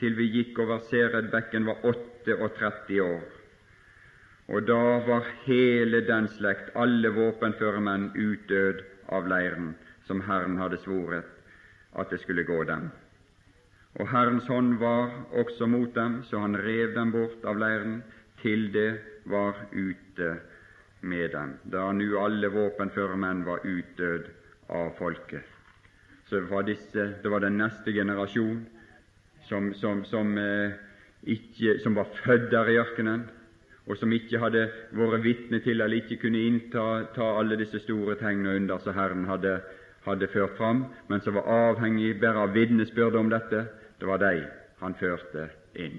[0.00, 3.39] til vi gikk over Seredbekken, var 38 år.
[4.50, 8.82] Og da var hele den slekt, alle våpenføre menn, utdød
[9.14, 9.74] av leiren,
[10.08, 11.28] som Herren hadde svoret
[11.98, 12.88] at det skulle gå dem.
[13.98, 18.00] Og Herrens hånd var også mot dem, så han rev dem bort av leiren
[18.42, 18.90] til det
[19.30, 20.34] var ute
[21.00, 24.28] med dem, da nu alle våpenføre menn var utdød
[24.68, 25.46] av folket.
[26.26, 28.66] Så var disse, det var den neste generasjon
[29.48, 30.76] som, som, som, eh,
[31.22, 33.24] ikke, som var født der i ørkenen,
[33.90, 36.84] og som ikke hadde vært vitne til eller ikke kunne innta
[37.14, 39.56] ta alle disse store tegn og under som Herren hadde,
[40.06, 43.64] hadde ført fram, men som var avhengig bare av vitnesbyrd om dette,
[43.98, 44.46] det var de
[44.80, 45.98] han førte inn.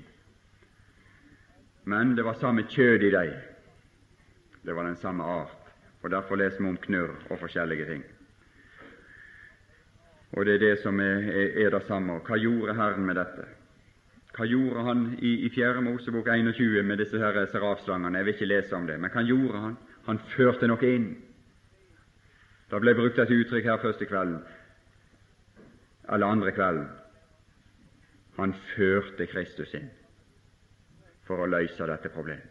[1.84, 3.34] Men det var samme kjød i dem.
[4.64, 5.58] Det var den samme art.
[6.02, 8.04] Og Derfor leser vi om knurr og forskjellige ting.
[10.32, 12.22] Og det er det som er, er, er det samme.
[12.26, 13.46] Hva gjorde Herren med dette?
[14.32, 15.82] Hva gjorde han i, i 4.
[15.84, 18.18] Mosebok 21 med disse her serafslangene?
[18.18, 19.78] Jeg vil ikke lese om det, men hva gjorde han?
[20.08, 21.10] Han førte noe inn.
[22.72, 24.40] Det ble brukt et uttrykk her første kvelden,
[26.08, 26.88] eller andre kvelden.
[28.38, 29.92] Han førte Kristus inn
[31.28, 32.48] for å løse dette problemet.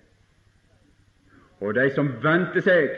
[1.60, 2.92] Og de som vendte seg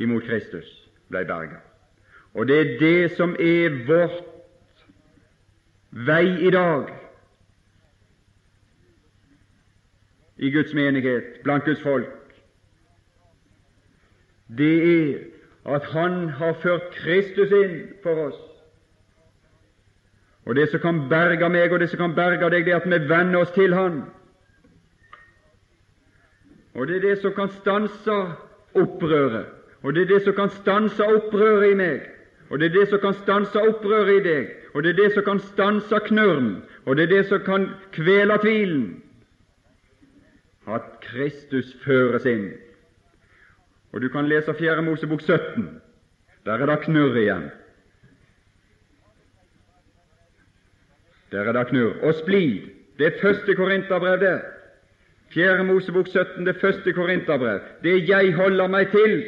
[0.00, 0.68] imot Kristus,
[1.12, 1.60] ble berga.
[2.32, 4.31] Og det er det som er vårt
[5.92, 6.88] vei i dag
[10.36, 12.08] i Guds menighet, blant Guds folk.
[14.58, 15.18] Det er
[15.64, 18.40] at Han har ført Kristus inn for oss.
[20.44, 22.88] Og det som kan berge meg, og det som kan berge deg, det er at
[22.90, 24.02] vi venner oss til Han.
[26.74, 28.16] Og det er det som kan stanse
[28.74, 29.46] opprøret,
[29.82, 32.08] og det er det som kan stanse opprøret i meg,
[32.50, 35.24] og det er det som kan stanse opprøret i deg, og det er det som
[35.24, 39.02] kan stanse knørren, og det er det som kan kvele tvilen.
[40.66, 42.52] At Kristus føres inn.
[43.92, 44.82] Og Du kan lese 4.
[44.82, 45.80] Mosebok 17.
[46.44, 47.50] Der er det knurr igjen.
[51.32, 51.98] Der er det knurr.
[52.02, 52.70] Og splid.
[52.98, 54.40] Det er første Korinterbrev, det.
[55.34, 55.64] 4.
[55.64, 57.60] Mosebok 17, det første Korinterbrev.
[57.82, 59.24] Det jeg holder meg til,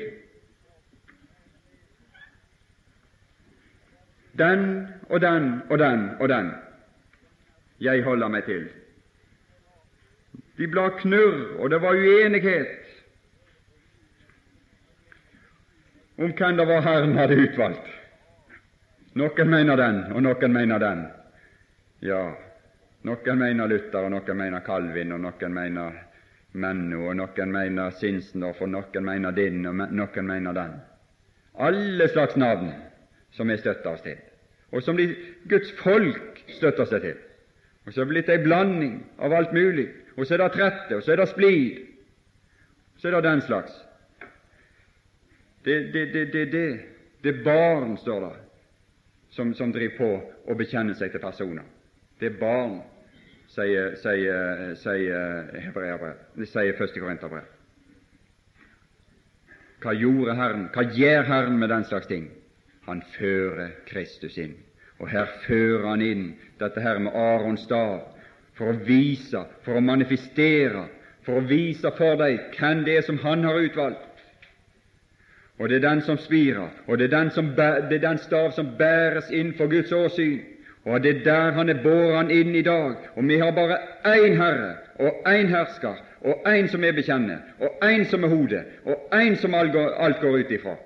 [4.38, 6.52] Den og den og den og den
[7.80, 8.68] jeg holder meg til.
[10.56, 12.84] De ble knurr, og det var uenighet
[16.14, 17.90] om hvem det var Herren hadde utvalgt.
[19.18, 21.04] Noen mener den, og noen mener den.
[22.02, 22.22] Ja,
[23.02, 25.98] noen mener Luther, og noen mener Calvin, og noen mener
[26.54, 30.78] Menno, og noen mener Sinsendorf, og noen mener din, og noen mener den.
[31.58, 32.70] Alle slags navn
[33.34, 34.18] som vi støtter oss til,
[34.74, 35.08] og som de,
[35.48, 37.18] Guds folk støtter seg til.
[37.84, 39.86] Og så er det blitt ei blanding av alt mulig.
[40.16, 41.82] Og så er det trette, og så er det splid.
[42.98, 43.76] Så er det den slags.
[45.64, 46.64] Det, det, det, det, det,
[47.24, 48.34] det er barn, står det,
[49.30, 50.10] som, som driver på
[50.50, 51.64] å bekjenne seg til personer.
[52.20, 52.78] Det er barn,
[53.54, 55.74] sier, sier, sier,
[56.44, 57.46] sier første Korinterbrev.
[59.84, 60.68] Hva gjorde Herren?
[60.72, 62.28] Hva gjør Herren med den slags ting?
[62.86, 64.56] Han fører Kristus inn.
[65.00, 66.26] Og her fører han inn
[66.60, 68.02] dette her med Arons stav
[68.54, 70.86] for å vise, for å manifestere,
[71.26, 74.10] for å vise for deg hvem det er som han har utvalgt.
[75.58, 78.50] Og det er den som spirer, og det er den, som, det er den stav
[78.56, 80.42] som bæres inn for Guds åsyn.
[80.84, 82.98] Og det er der han er båren inn i dag.
[83.16, 87.82] Og vi har bare én Herre og én hersker, og én som er bekjenner, og
[87.82, 90.76] én som er hodet, og én som alt går ut ifra.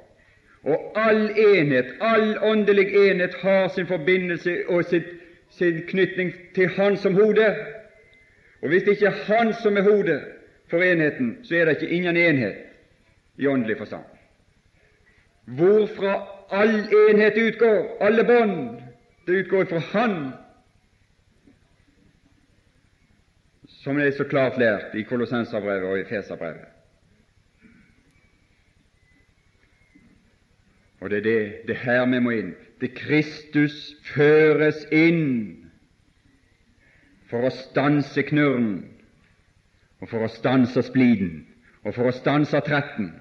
[0.63, 5.03] Og all enhet, all åndelig enhet har sin forbindelse og sin,
[5.51, 7.57] sin knytning til Han som hode.
[8.63, 10.21] Og hvis det ikke er Han som er hodet
[10.71, 12.55] for enheten, så er det ikke ingen enhet
[13.37, 14.05] i åndelig forstand.
[15.45, 16.75] Hvorfra all
[17.11, 18.81] enhet utgår, alle bånd,
[19.27, 20.33] det utgår fra Han,
[23.69, 26.78] som det er så klart lært i Kolossensabrevet og i Feserbrevet.
[31.01, 32.55] Og det er det, det her vi må inn.
[32.81, 33.77] Det Kristus
[34.15, 35.69] føres inn
[37.31, 38.81] for å stanse knurren,
[40.01, 41.43] og for å stanse spliden,
[41.85, 43.13] og for å stanse tretten.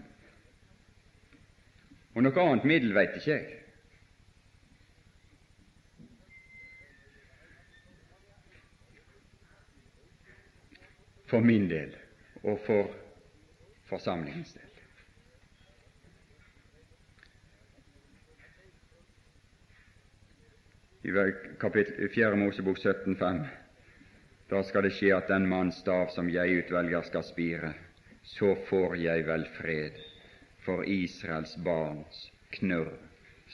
[2.16, 3.54] Og noe annet middel veit ikke jeg.
[11.28, 11.92] For min del
[12.48, 12.88] og for
[13.90, 14.67] forsamlingens del.
[21.08, 22.36] I kapittel 4.
[22.36, 23.46] Mosebok 17,5.
[24.50, 27.70] Da skal det skje at den manns stav som jeg utvelger, skal spire.
[28.28, 30.02] Så får jeg vel fred
[30.66, 32.26] for Israels barns
[32.58, 32.92] knurr,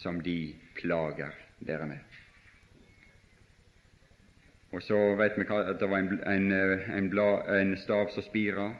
[0.01, 1.29] som de plager
[1.61, 2.17] dere med.
[4.73, 6.51] Og så vet vi at det var en, en,
[6.97, 8.71] en, bla, en stav som spira,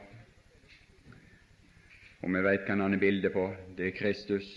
[2.24, 3.52] og vi vet hva han er bildet på.
[3.78, 4.50] Det er Kristus.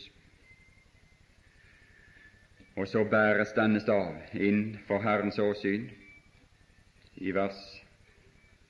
[2.77, 5.87] Og så bæres denne stav inn for Herrens åsyn
[7.17, 7.57] i vers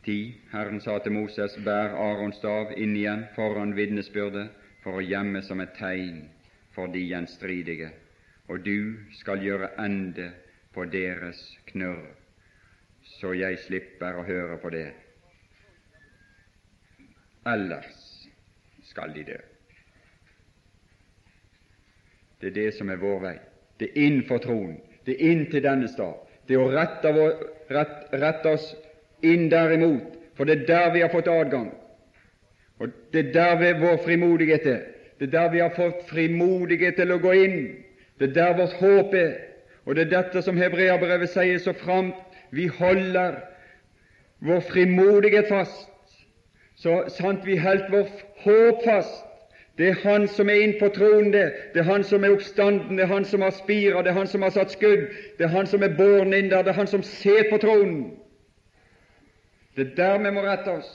[0.06, 0.36] 10.
[0.54, 4.48] Herren sa til Moses, bær Arons stav inn igjen foran vitnesbyrdet
[4.84, 6.22] for å gjemme som et tegn
[6.72, 7.90] for de gjenstridige,
[8.48, 10.30] og du skal gjøre ende
[10.72, 11.42] på deres
[11.74, 12.08] knurr,
[13.18, 14.88] så jeg slipper å høre på det.
[17.48, 18.00] Ellers
[18.88, 19.38] skal de dø.
[22.40, 23.38] Det er det som er vår vei.
[23.80, 24.78] Det er inn for troen.
[25.06, 26.16] Det er inn til denne stad.
[26.48, 27.34] Det er å rette, vår,
[27.74, 28.70] rett, rette oss
[29.26, 31.72] inn derimot, for det er der vi har fått adgang.
[32.80, 34.82] Og Det er der vi vår frimodighet er.
[35.20, 37.60] Det er der vi har fått frimodighet til å gå inn.
[38.20, 39.34] Det er der vårt håp er.
[39.86, 42.16] Og det er dette som Hebreabrevet sier så framt
[42.52, 43.40] vi holder
[44.46, 45.88] vår frimodighet fast,
[46.78, 49.24] så sant vi holdt vårt håp fast,
[49.78, 51.54] det er Han som er inn på tronen, det.
[51.74, 54.28] Det er Han som er oppstanden, det er Han som har spira, det er Han
[54.28, 55.04] som har satt skudd,
[55.38, 58.16] det er Han som er båren inn der, det er Han som ser på tronen.
[59.76, 60.90] Det er der vi må rette oss,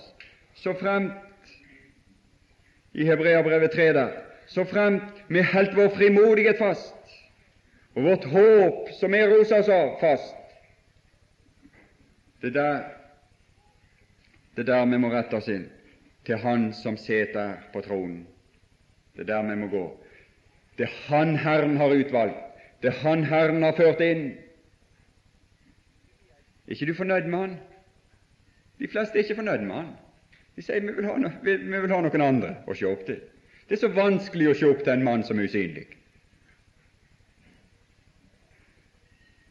[0.59, 1.12] så fremt
[2.93, 4.11] i Hebreabrevet 3 der,
[4.47, 7.14] så fremt vi holdt vår frimodighet fast,
[7.95, 10.35] og vårt håp, som er rosa oss av, fast.
[12.43, 12.83] Det er der,
[14.57, 15.68] det er der vi må rette oss inn,
[16.26, 18.32] til Han som sitter på tronen.
[19.17, 19.85] Det er der vi må gå.
[20.79, 22.37] Det er Han Herren har utvalgt.
[22.83, 24.25] Det er Han Herren har ført inn.
[26.67, 27.59] Er ikke du fornøyd med Han?
[28.81, 29.93] De fleste er ikke fornøyd med Han.
[30.57, 33.05] De sier vi vil ha, no vi, vi vil ha noen andre å se opp
[33.09, 33.21] til.
[33.69, 35.87] Det er så vanskelig å se opp til en mann som er usynlig.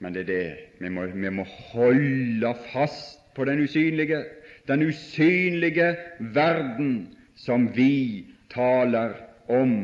[0.01, 0.43] Men det er det
[0.82, 4.24] vi må, vi må holde fast på den usynlige,
[4.68, 5.91] den usynlige
[6.34, 6.93] verden
[7.38, 9.14] som vi taler
[9.52, 9.76] om.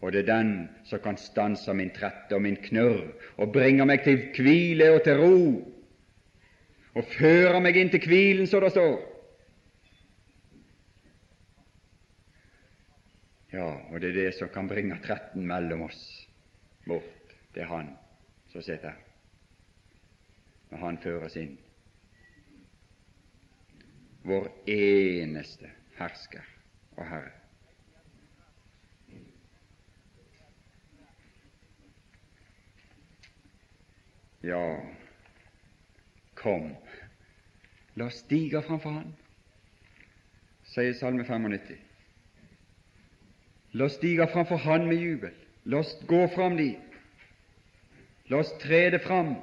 [0.00, 0.50] Og det er den
[0.84, 3.06] som kan stanse min trette og min knurr
[3.40, 5.38] og bringe meg til hvile og til ro
[6.94, 8.94] og føre meg inn til hvilen, så det står.
[13.54, 16.00] Ja, og det er det som kan bringe tretten mellom oss
[16.86, 17.34] bort.
[17.54, 17.92] Det er Han
[18.50, 19.02] som sitter her,
[20.70, 21.54] når Han fører oss inn.
[24.24, 26.46] Vår eneste hersker
[26.96, 27.43] og Herre.
[34.44, 34.80] Ja,
[36.34, 36.74] kom,
[37.94, 39.12] la oss stige framfor Han,
[40.68, 41.78] sier Salme 95.
[43.72, 45.32] La oss stige framfor Han med jubel.
[45.64, 46.98] La oss gå fram dit.
[48.28, 49.34] La oss trede fram.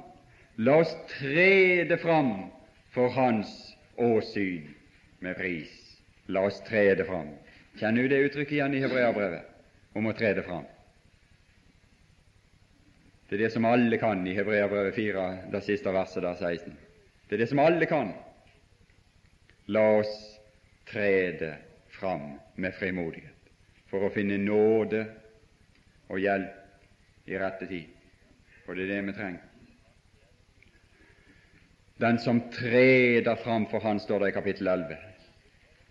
[0.56, 2.30] La oss trede fram
[2.94, 3.50] for Hans
[3.98, 4.70] åsyn
[5.18, 5.72] med pris.
[6.26, 7.34] La oss trede fram.
[7.80, 10.68] Kjenner du det uttrykket igjen i Hebreabrevet om å trede fram?
[13.32, 16.72] Det er det som alle kan i Hebreabrevet 4, det siste verset der 16.
[17.28, 18.10] Det er det som alle kan.
[19.72, 20.10] La oss
[20.84, 21.54] trede
[21.88, 22.26] fram
[22.60, 23.48] med frimodighet
[23.88, 25.00] for å finne nåde
[26.12, 27.86] og hjelp i rette tid.
[28.66, 29.46] For det er det vi trenger.
[32.04, 34.98] Den som treder fram for Han, står det i kapittel 11,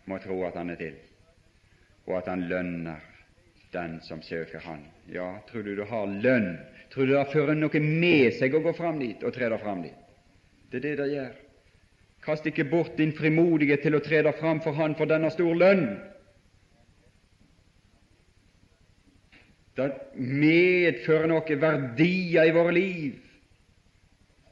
[0.05, 0.93] må tro at han er til,
[2.05, 3.01] og at han lønner
[3.73, 4.85] den som søker Han.
[5.09, 6.59] Ja, tror du du har lønn
[6.91, 9.95] Tror du det fører noe med seg å gå fram dit og tre fram dit?
[10.71, 11.33] Det er det det gjør.
[12.21, 15.87] Kast ikke bort din frimodighet til å tre fram for Han for denne stor lønn.
[19.75, 19.87] Det
[20.19, 23.15] medfører noe verdier i våre liv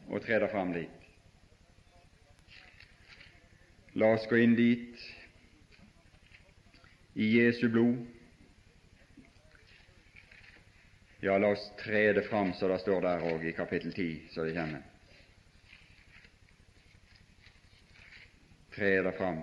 [0.10, 0.96] å tre fram dit.
[4.00, 5.04] La oss gå inn dit
[7.20, 8.00] i Jesu blod.
[11.22, 14.44] Ja, la oss tre det fram så det står der òg i kapittel 10, så
[14.48, 14.86] det kommer.
[18.72, 19.42] Tre det fram.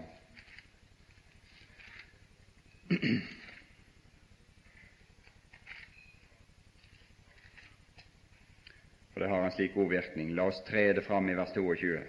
[9.12, 10.32] For det har en slik god virkning.
[10.32, 12.00] La oss tre det fram i vers 22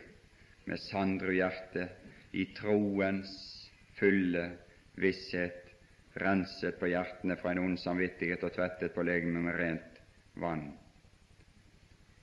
[0.68, 1.90] med sandru hjerte,
[2.32, 3.36] i troens
[4.00, 4.50] fulle
[4.96, 5.67] visshet
[6.22, 10.02] renset på hjertene fra en ond samvittighet og tvettet på legemet med rent
[10.42, 10.68] vann.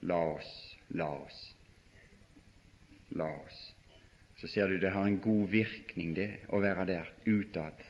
[0.05, 0.51] La oss,
[0.92, 1.40] la oss,
[3.16, 3.62] la oss.
[4.36, 7.80] Så ser du det har en god virkning, det, å være der utad.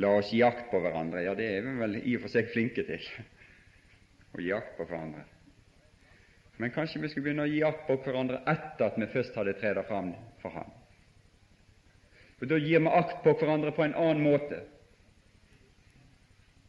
[0.00, 1.22] La oss gi akt på hverandre.
[1.22, 3.04] Ja, det er vi vel i og for seg flinke til,
[4.34, 5.26] å gi akt på hverandre.
[6.58, 9.56] Men kanskje vi skulle begynne å gi akt på hverandre etter at vi først hadde
[9.58, 10.70] tredd fram for Ham.
[12.38, 14.60] For da gir vi akt på hverandre på en annen måte,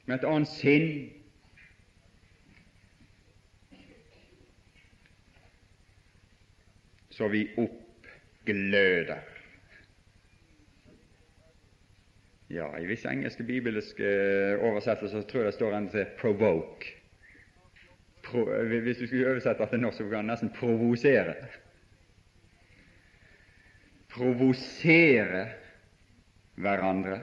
[0.05, 0.89] med et annet sinn.
[7.15, 9.19] så vi oppgløder.
[12.47, 14.09] Ja, I visse engelske bibelske
[14.59, 16.91] oversettelser tror jeg det står en til 'provoke'.
[18.23, 18.43] Pro,
[18.83, 21.47] hvis du skulle oversette til norsk, så kan nesten 'provosere'.
[24.15, 25.43] Provosere
[26.55, 27.19] hverandre.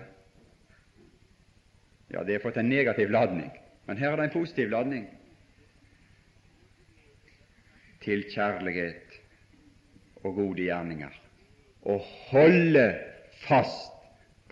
[2.12, 3.51] Ja, det har fått en negativ ladning,
[3.88, 5.07] men her er det en positiv ladning.
[8.05, 9.16] Til kjærlighet
[10.22, 11.14] og gode gjerninger.
[11.88, 11.97] Å
[12.28, 12.84] holde
[13.47, 13.95] fast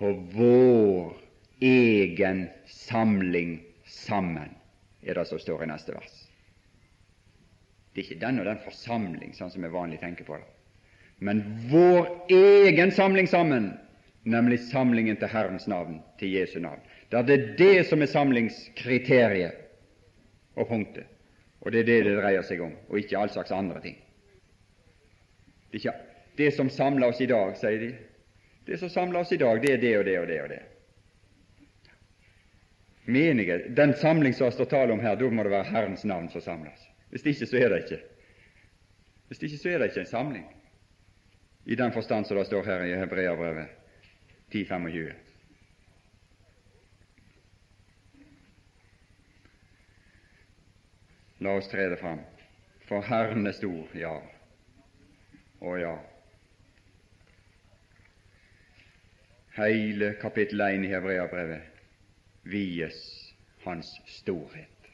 [0.00, 1.12] på vår
[1.60, 4.54] egen samling sammen,
[5.04, 6.16] er det som står i neste vers.
[7.92, 10.48] Det er ikke den og den forsamling, sånn som vi vanlig tenker på det,
[11.20, 13.70] men vår egen samling sammen
[14.22, 16.80] nemlig samlingen til Herrens navn, til Jesu navn.
[17.12, 19.56] Da det er det som er samlingskriteriet
[20.56, 21.04] og punktet,
[21.60, 23.96] og det er det det dreier seg om, og ikke all slags andre ting.
[25.72, 25.84] Det
[26.36, 27.94] det som samler oss i dag, sier de.
[28.66, 30.60] Det som samler oss i dag, det er det og det og det og det.
[33.10, 36.28] Menige, den samling som det står tale om her, da må det være Herrens navn
[36.30, 36.86] som samles.
[37.10, 38.00] Hvis ikke, så er det ikke.
[39.28, 40.46] Hvis ikke, så er det ikke en samling,
[41.64, 43.66] i den forstand som det står her i Hebreabrevet
[44.54, 45.12] 10.25.
[51.38, 52.20] La oss tre det fram.
[52.88, 54.18] For Herren er stor, ja
[55.60, 55.96] og ja.
[59.56, 61.62] Hele kapittel 1 i Hebreabrevet
[62.48, 63.00] vies
[63.64, 64.90] Hans storhet.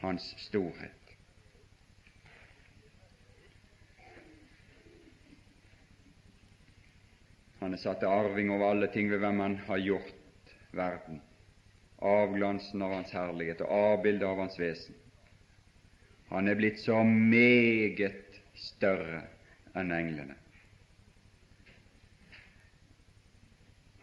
[0.00, 1.03] Hans storhet.
[7.64, 11.22] Han er satt til arving over alle ting ved hvem han har gjort verden,
[12.04, 14.98] avglansen av Hans herlighet og avbildet av Hans vesen.
[16.28, 18.36] Han er blitt så meget
[18.66, 19.22] større
[19.80, 20.36] enn englene.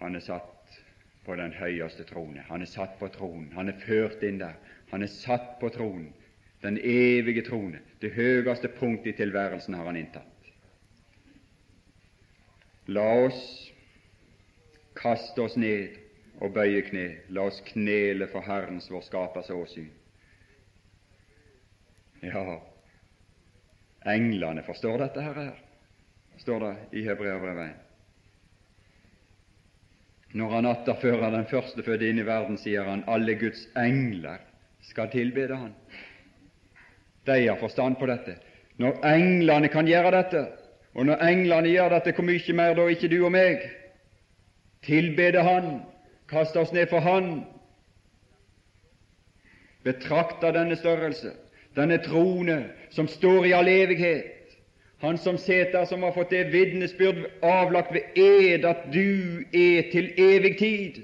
[0.02, 0.82] Han er satt
[1.28, 2.42] på den høyeste trone.
[2.50, 3.52] Han er satt på tronen.
[3.54, 4.58] Han er ført inn der.
[4.90, 6.10] Han er satt på tronen,
[6.66, 7.86] den evige trone.
[8.02, 10.31] Det høyeste punkt i tilværelsen har han inntatt.
[12.86, 13.72] La oss
[14.98, 15.98] kaste oss ned
[16.42, 17.08] og bøye kne.
[17.30, 19.92] La oss knele for Herrens, vår Skapers åsyn.
[22.22, 22.62] Ja,
[24.06, 25.56] englene forstår dette her,
[26.42, 27.88] står det i Hebreabrevet 1.
[30.38, 34.40] Når han atterfører den førstefødte inn i verden, sier han alle Guds engler
[34.86, 35.74] skal tilbede han.
[37.26, 38.38] De har forstand på dette.
[38.82, 40.46] Når englene kan gjøre dette,
[40.94, 43.64] og når englene gjør dette, hvor mye mer da ikke du og meg?
[44.84, 45.70] Tilbede Han,
[46.30, 47.46] kaste oss ned for Han.
[49.84, 51.32] Betrakte denne størrelse,
[51.76, 54.38] denne trone som står i all evighet.
[55.02, 60.12] Han som seter, som har fått det vitnesbyrd avlagt ved ed at du er til
[60.18, 61.00] evig tid.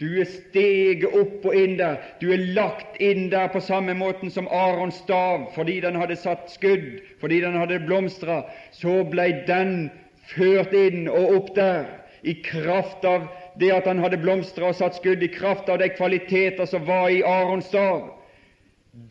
[0.00, 1.98] Du er steget opp og inn der.
[2.22, 6.48] Du er lagt inn der på samme måten som Arons stav, fordi den hadde satt
[6.48, 8.42] skudd, fordi den hadde blomstra.
[8.72, 9.90] Så blei den
[10.32, 11.84] ført inn og opp der
[12.24, 13.28] i kraft av
[13.60, 17.10] det at han hadde blomstra og satt skudd, i kraft av de kvaliteter som var
[17.12, 18.08] i Arons stav.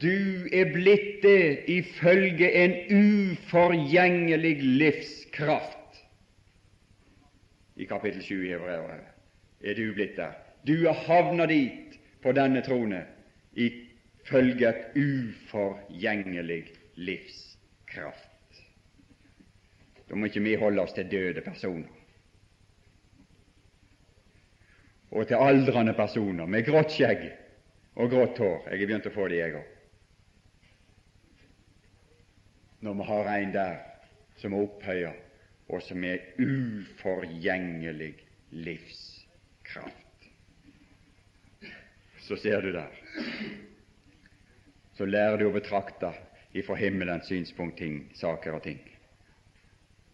[0.02, 5.78] Du er blitt det ifølge en uforgjengelig livskraft.
[7.80, 9.06] I kapittel 7 i Hebrevet
[9.64, 10.49] er du blitt der.
[10.66, 13.04] Du er havna dit på denne trone
[13.56, 16.64] ifølge et uforgjengelig
[17.00, 18.60] livskraft.
[20.10, 21.96] Da må ikke vi holde oss til døde personer
[25.10, 27.24] og til aldrende personer med grått skjegg
[27.98, 28.68] og grått hår.
[28.70, 29.72] Jeg har begynt å få det, jeg òg.
[32.86, 33.80] Når vi har en der
[34.38, 35.16] som er opphøya,
[35.70, 38.14] og som er uforgjengelig
[38.54, 40.09] livskraft
[42.20, 42.92] så ser du der.
[44.94, 46.12] Så lærer du å betrakte
[46.54, 48.80] ifra himmelens synspunkt ting, saker og ting.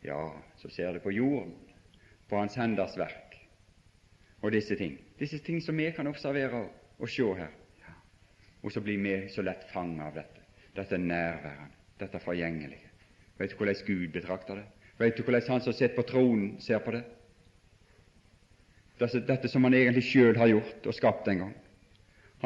[0.06, 0.20] Ja,
[0.62, 1.56] så ser du på jorden,
[2.30, 3.38] på Hans henders verk,
[4.42, 5.00] og disse ting.
[5.20, 6.68] Disse ting som vi kan observere
[7.00, 7.54] og se her.
[8.62, 10.42] Og så blir vi så lett fanget av dette.
[10.76, 12.92] Dette nærværende, dette forgjengelige.
[13.38, 14.66] Vet du hvordan Gud betrakter det?
[15.00, 17.04] Vet du hvordan Han som sitter på tronen, ser på det?
[19.00, 21.56] Dette som han egentlig sjøl har gjort og skapt en gang.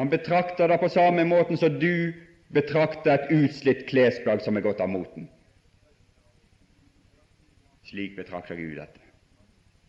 [0.00, 2.12] Han betrakter det på samme måten som du
[2.48, 5.26] betrakter et utslitt klesplagg som er gått av moten.
[7.84, 9.02] Slik betrakter Gud dette.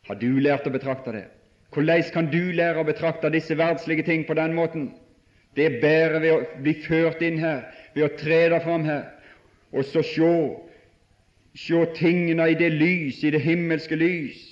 [0.09, 1.21] Har du lært å betrakte det?
[1.71, 4.89] Hvordan kan du lære å betrakte disse verdslige ting på den måten?
[5.55, 7.61] Det er bare ved å bli ført inn her,
[7.95, 9.05] ved å tre deg fram her,
[9.71, 10.33] og så se
[11.55, 14.43] se tingene i det lys, i det himmelske lys,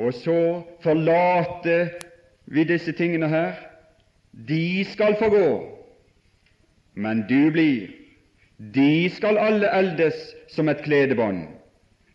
[0.00, 0.38] og så
[0.80, 1.76] forlate
[2.48, 3.68] vi disse tingene her.
[4.32, 5.48] De skal få gå,
[6.94, 7.90] men du blir.
[8.56, 10.16] De skal alle eldes
[10.48, 11.44] som et kledebånd.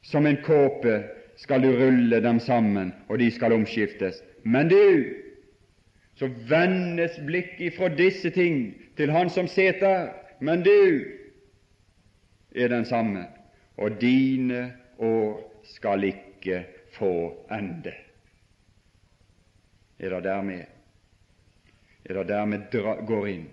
[0.02, 1.02] Som en kåpe
[1.38, 4.22] skal du rulle dem sammen, og de skal omskiftes.
[4.44, 5.14] Men du,
[6.16, 10.10] så vendes blikket ifra disse ting til Han som seter.
[10.40, 11.04] Men du
[12.56, 13.26] er den samme,
[13.78, 16.64] og dine år skal ikke
[16.94, 17.94] få ende.
[20.00, 20.62] Er det der vi
[22.10, 23.48] er det der vi går inn?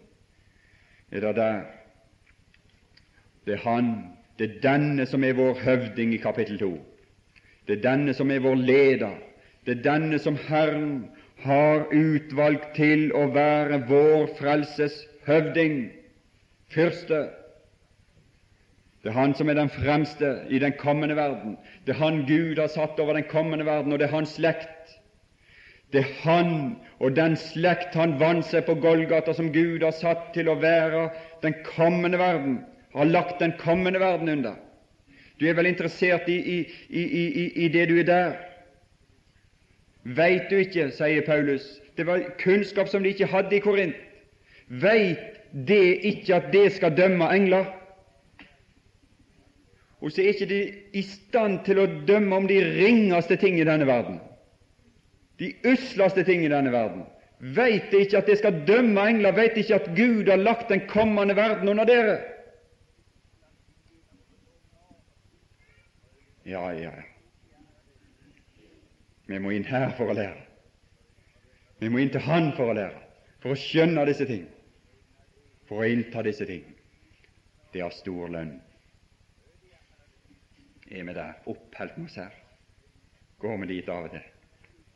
[1.12, 1.62] Er det der
[3.46, 6.70] Det er Han, det er denne som er vår høvding i kapittel 2.
[7.68, 9.18] Det er denne som er vår leder.
[9.66, 11.10] Det er denne som Herren
[11.44, 14.96] har utvalgt til å være vår frelses
[15.26, 15.90] høvding,
[16.72, 17.28] fyrste.
[19.02, 21.58] Det er Han som er den fremste i den kommende verden.
[21.86, 24.96] Det er Han Gud har satt over den kommende verden, og det er Hans slekt.
[25.94, 26.54] Det er Han
[26.98, 31.06] og den slekt Han vant seg på Golgata, som Gud har satt til å være
[31.44, 32.58] den kommende verden,
[32.94, 34.56] har lagt den kommende verden under.
[35.38, 36.58] Du er vel interessert i, i,
[36.90, 38.34] i, i det du er der?
[40.04, 41.64] Veit du ikke, sier Paulus,
[41.96, 43.96] det var kunnskap som de ikke hadde i Korint.
[44.68, 47.70] Veit det ikke at det skal dømme engler?
[50.04, 50.60] Og så er ikke de
[50.92, 54.18] i stand til å dømme om de ringeste ting i denne verden,
[55.38, 57.04] de usleste ting i denne verden.
[57.38, 59.34] Veit de ikke at det skal dømme engler?
[59.36, 62.18] Veit de ikke at Gud har lagt den kommende verden under dere?
[66.44, 66.90] Ja, ja,
[69.26, 70.42] vi må inn her for å lære.
[71.80, 73.00] Vi må inn til Han for å lære,
[73.40, 74.44] for å skjønne disse ting,
[75.68, 76.66] for å innta disse ting.
[77.72, 78.58] Det har stor lønn
[80.94, 82.34] er vi der, oppholdt med oss her.
[83.40, 84.33] Går vi dit av og til?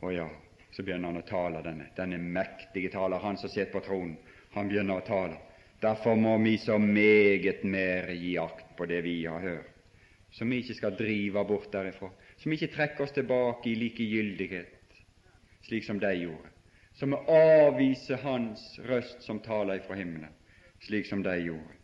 [0.00, 0.28] Å ja,
[0.70, 4.16] så begynner han å tale, denne, denne mektige taler, han som sitter på tronen.
[4.54, 5.38] Han begynner å tale.
[5.80, 9.74] Derfor må vi så meget mer gi akt på det vi har hørt,
[10.30, 12.10] så vi ikke skal drive bort derifra,
[12.44, 14.98] vi ikke trekker oss tilbake i likegyldighet,
[15.68, 16.50] slik som de gjorde,
[16.98, 20.34] vi avviser Hans røst som taler ifra himmelen,
[20.82, 21.78] slik som de gjorde.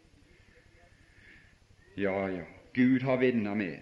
[1.94, 2.42] Ja, ja,
[2.74, 3.78] Gud har vinna med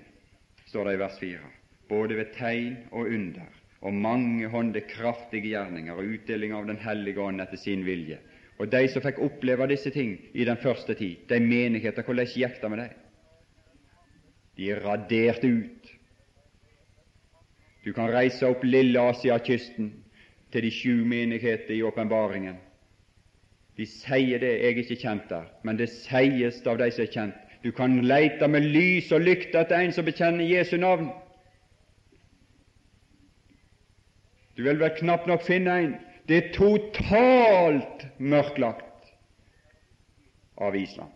[0.69, 1.41] står det i vers 4,
[1.89, 7.21] både ved tegn og under og mange hånde kraftige gjerninger og utdeling av Den hellige
[7.21, 8.21] ånd etter sin vilje.
[8.61, 12.61] Og de som fikk oppleve disse ting i den første tid, de menigheter, hvordan gikk
[12.63, 12.99] det med dem?
[14.57, 15.91] De er radert ut.
[17.83, 19.91] Du kan reise opp lille Asiakysten
[20.53, 22.61] til de sju menigheter i åpenbaringen.
[23.77, 27.13] De sier det, jeg er ikke kjent der, men det sies av de som er
[27.17, 27.39] kjent.
[27.65, 31.09] Du kan leite med lys og lykte etter en som bekjenner Jesu navn.
[34.57, 35.95] Du vil vel knapt nok finne en.
[36.29, 39.11] Det er totalt mørklagt
[40.61, 41.11] av Island.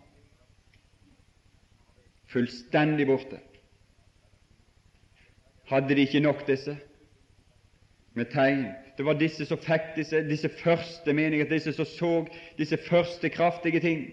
[2.33, 3.39] Fullstendig borte.
[5.71, 6.77] Hadde de ikke nok, disse,
[8.15, 8.67] med tegn?
[8.97, 12.13] Det var disse som fikk disse, disse første meninger, disse som så
[12.59, 14.07] disse første kraftige ting.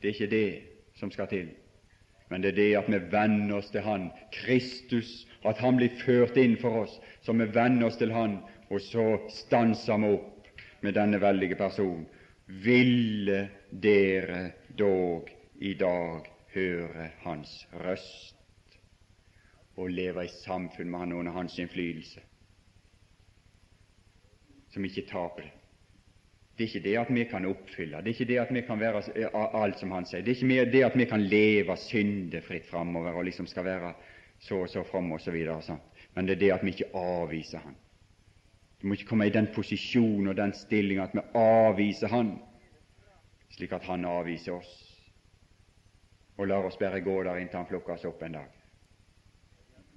[0.00, 0.48] Det er ikke det
[0.96, 1.50] som skal til,
[2.28, 6.38] men det er det at vi venner oss til Han, Kristus, at Han blir ført
[6.40, 8.38] inn for oss, så vi venner oss til Han,
[8.70, 10.48] og så stanser vi opp
[10.84, 12.06] med denne veldige person.
[12.46, 14.46] Ville dere
[14.78, 18.32] dog i dag høre Hans røst
[19.76, 22.22] og leve i samfunn med Han under Hans innflytelse,
[24.72, 25.52] som ikke taper det?
[26.56, 28.78] Det er ikke det at vi kan oppfylle, det er ikke det at vi kan
[28.80, 29.00] være
[29.58, 30.22] alt som han sier.
[30.22, 33.94] Det er ikke det at vi kan leve syndefritt framover og liksom skal være
[34.38, 35.34] så og så fromme osv.
[35.60, 35.76] Så
[36.14, 37.74] Men det er det at vi ikke avviser han.
[38.80, 42.38] Du må ikke komme i den posisjonen og den stillingen at vi avviser han,
[43.50, 44.74] slik at han avviser oss
[46.36, 48.50] og lar oss bare gå der inntil han plukker oss opp en dag.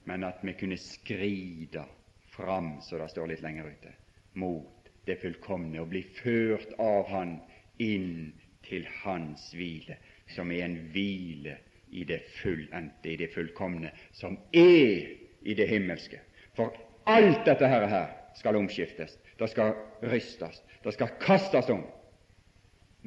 [0.05, 1.84] Men at vi kunne skride
[2.32, 3.93] fram, så det står litt lenger ute,
[4.34, 4.76] mot
[5.08, 7.38] det fullkomne og bli ført av Han
[7.84, 8.34] inn
[8.68, 9.97] til Hans hvile,
[10.36, 11.58] som er en hvile
[11.95, 15.08] i det fullendte, i det fullkomne, som er
[15.47, 16.20] i det himmelske.
[16.58, 16.76] For
[17.08, 21.86] alt dette her, her skal omskiftes, det skal rystes, det skal kastes om.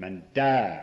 [0.01, 0.81] Men der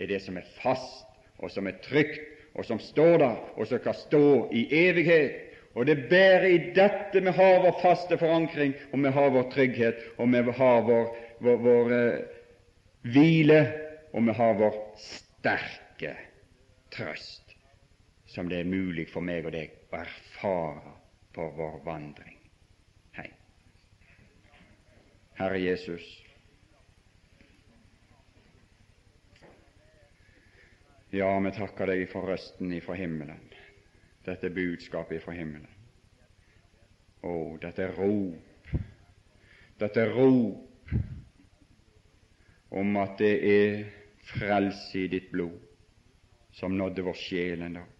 [0.00, 1.04] er det som er fast,
[1.38, 2.22] og som er trygt,
[2.54, 7.20] og som står der, og som skal stå i evighet, og det bærer i dette
[7.20, 11.08] vi har vår faste forankring, og vi har vår trygghet, og vi har vår,
[11.42, 12.44] vår, vår uh,
[13.10, 13.60] hvile,
[14.14, 16.14] og vi har vår sterke
[16.94, 17.40] trøst.
[18.34, 20.94] som det er mulig for meg og deg å erfare
[21.34, 22.38] på vår vandring
[23.14, 23.36] hjem.
[25.38, 26.02] Herre Jesus,
[31.14, 33.53] ja, vi takker deg for røsten ifra himmelen,
[34.24, 35.68] dette budskapet fra himmelen.
[37.24, 38.72] Å, dette rop,
[39.80, 40.92] dette rop
[42.74, 43.84] om at det er
[44.24, 45.60] frelse i ditt blod
[46.54, 47.90] som nådde vår sjel en dag.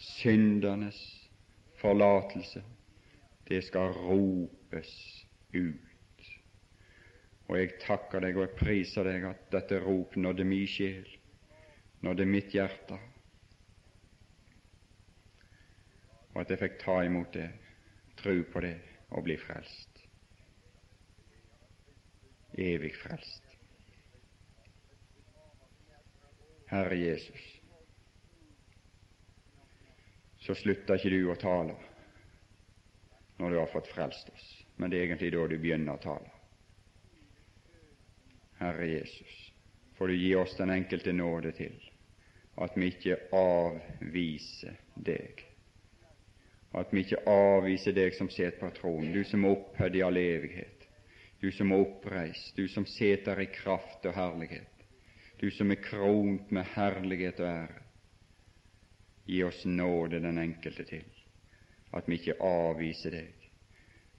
[0.00, 0.98] Syndernes
[1.80, 2.62] forlatelse,
[3.48, 4.90] det skal ropes
[5.52, 6.26] ut.
[7.50, 11.08] Og jeg takker deg og jeg priser deg at dette rop nådde min sjel,
[12.04, 12.98] nådde mitt hjerte,
[16.40, 17.48] at jeg fikk ta imot det,
[18.20, 18.76] tro på det
[19.10, 20.02] og bli frelst.
[22.58, 23.46] Evig frelst.
[26.70, 27.46] Herre Jesus,
[30.38, 31.74] så slutter ikke du å tale
[33.40, 36.30] når du har fått frelst oss, men det er egentlig da du begynner å tale.
[38.60, 39.36] Herre Jesus,
[39.98, 41.74] får du gi oss den enkelte nåde til
[42.60, 45.42] at vi ikke avviser deg,
[46.72, 50.18] at vi ikke avviser deg som sitter på tronen, du som er opphøyd i all
[50.20, 50.86] evighet,
[51.40, 54.84] du som er oppreist, du som sitter i kraft og herlighet,
[55.40, 57.86] du som er kront med herlighet og ære.
[59.30, 61.06] Gi oss nåde den enkelte til,
[61.94, 63.48] at vi ikke avviser deg,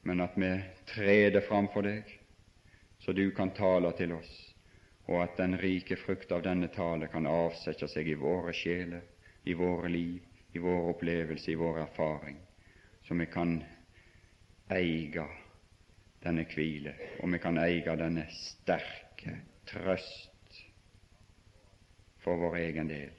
[0.07, 0.51] men at vi
[0.91, 2.07] treder framfor deg,
[3.01, 4.31] så du kan tale til oss,
[5.07, 9.03] og at den rike frukt av denne tale kan avsette seg i våre sjeler,
[9.45, 10.19] i våre liv,
[10.53, 12.37] i vår opplevelse, i vår erfaring,
[13.01, 13.63] så vi kan
[14.71, 15.25] eie
[16.21, 19.37] denne hvile, og vi kan eie denne sterke
[19.69, 20.59] trøst
[22.21, 23.15] for vår egen del,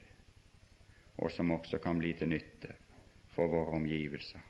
[1.18, 2.76] og som også kan bli til nytte
[3.34, 4.44] for våre omgivelser.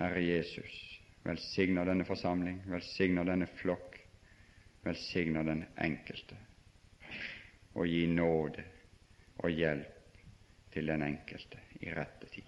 [0.00, 0.76] Herre Jesus,
[1.24, 3.98] velsigner denne forsamling, velsigner denne flokk,
[4.84, 6.36] velsigner den enkelte,
[7.76, 8.64] og gi nåde
[9.40, 9.99] og hjelp
[10.72, 12.44] til den enkelte i rette tid.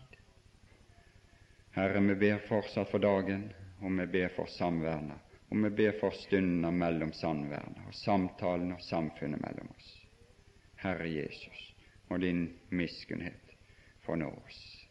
[1.73, 3.47] Herre, vi ber fortsatt for dagen,
[3.81, 5.17] og vi ber for samverna,
[5.49, 9.91] og vi ber for stundene mellom samverna, og samtalen og samfunnet mellom oss.
[10.83, 11.75] Herre Jesus,
[12.09, 13.57] må din miskunnhet
[14.05, 14.82] fornå oss.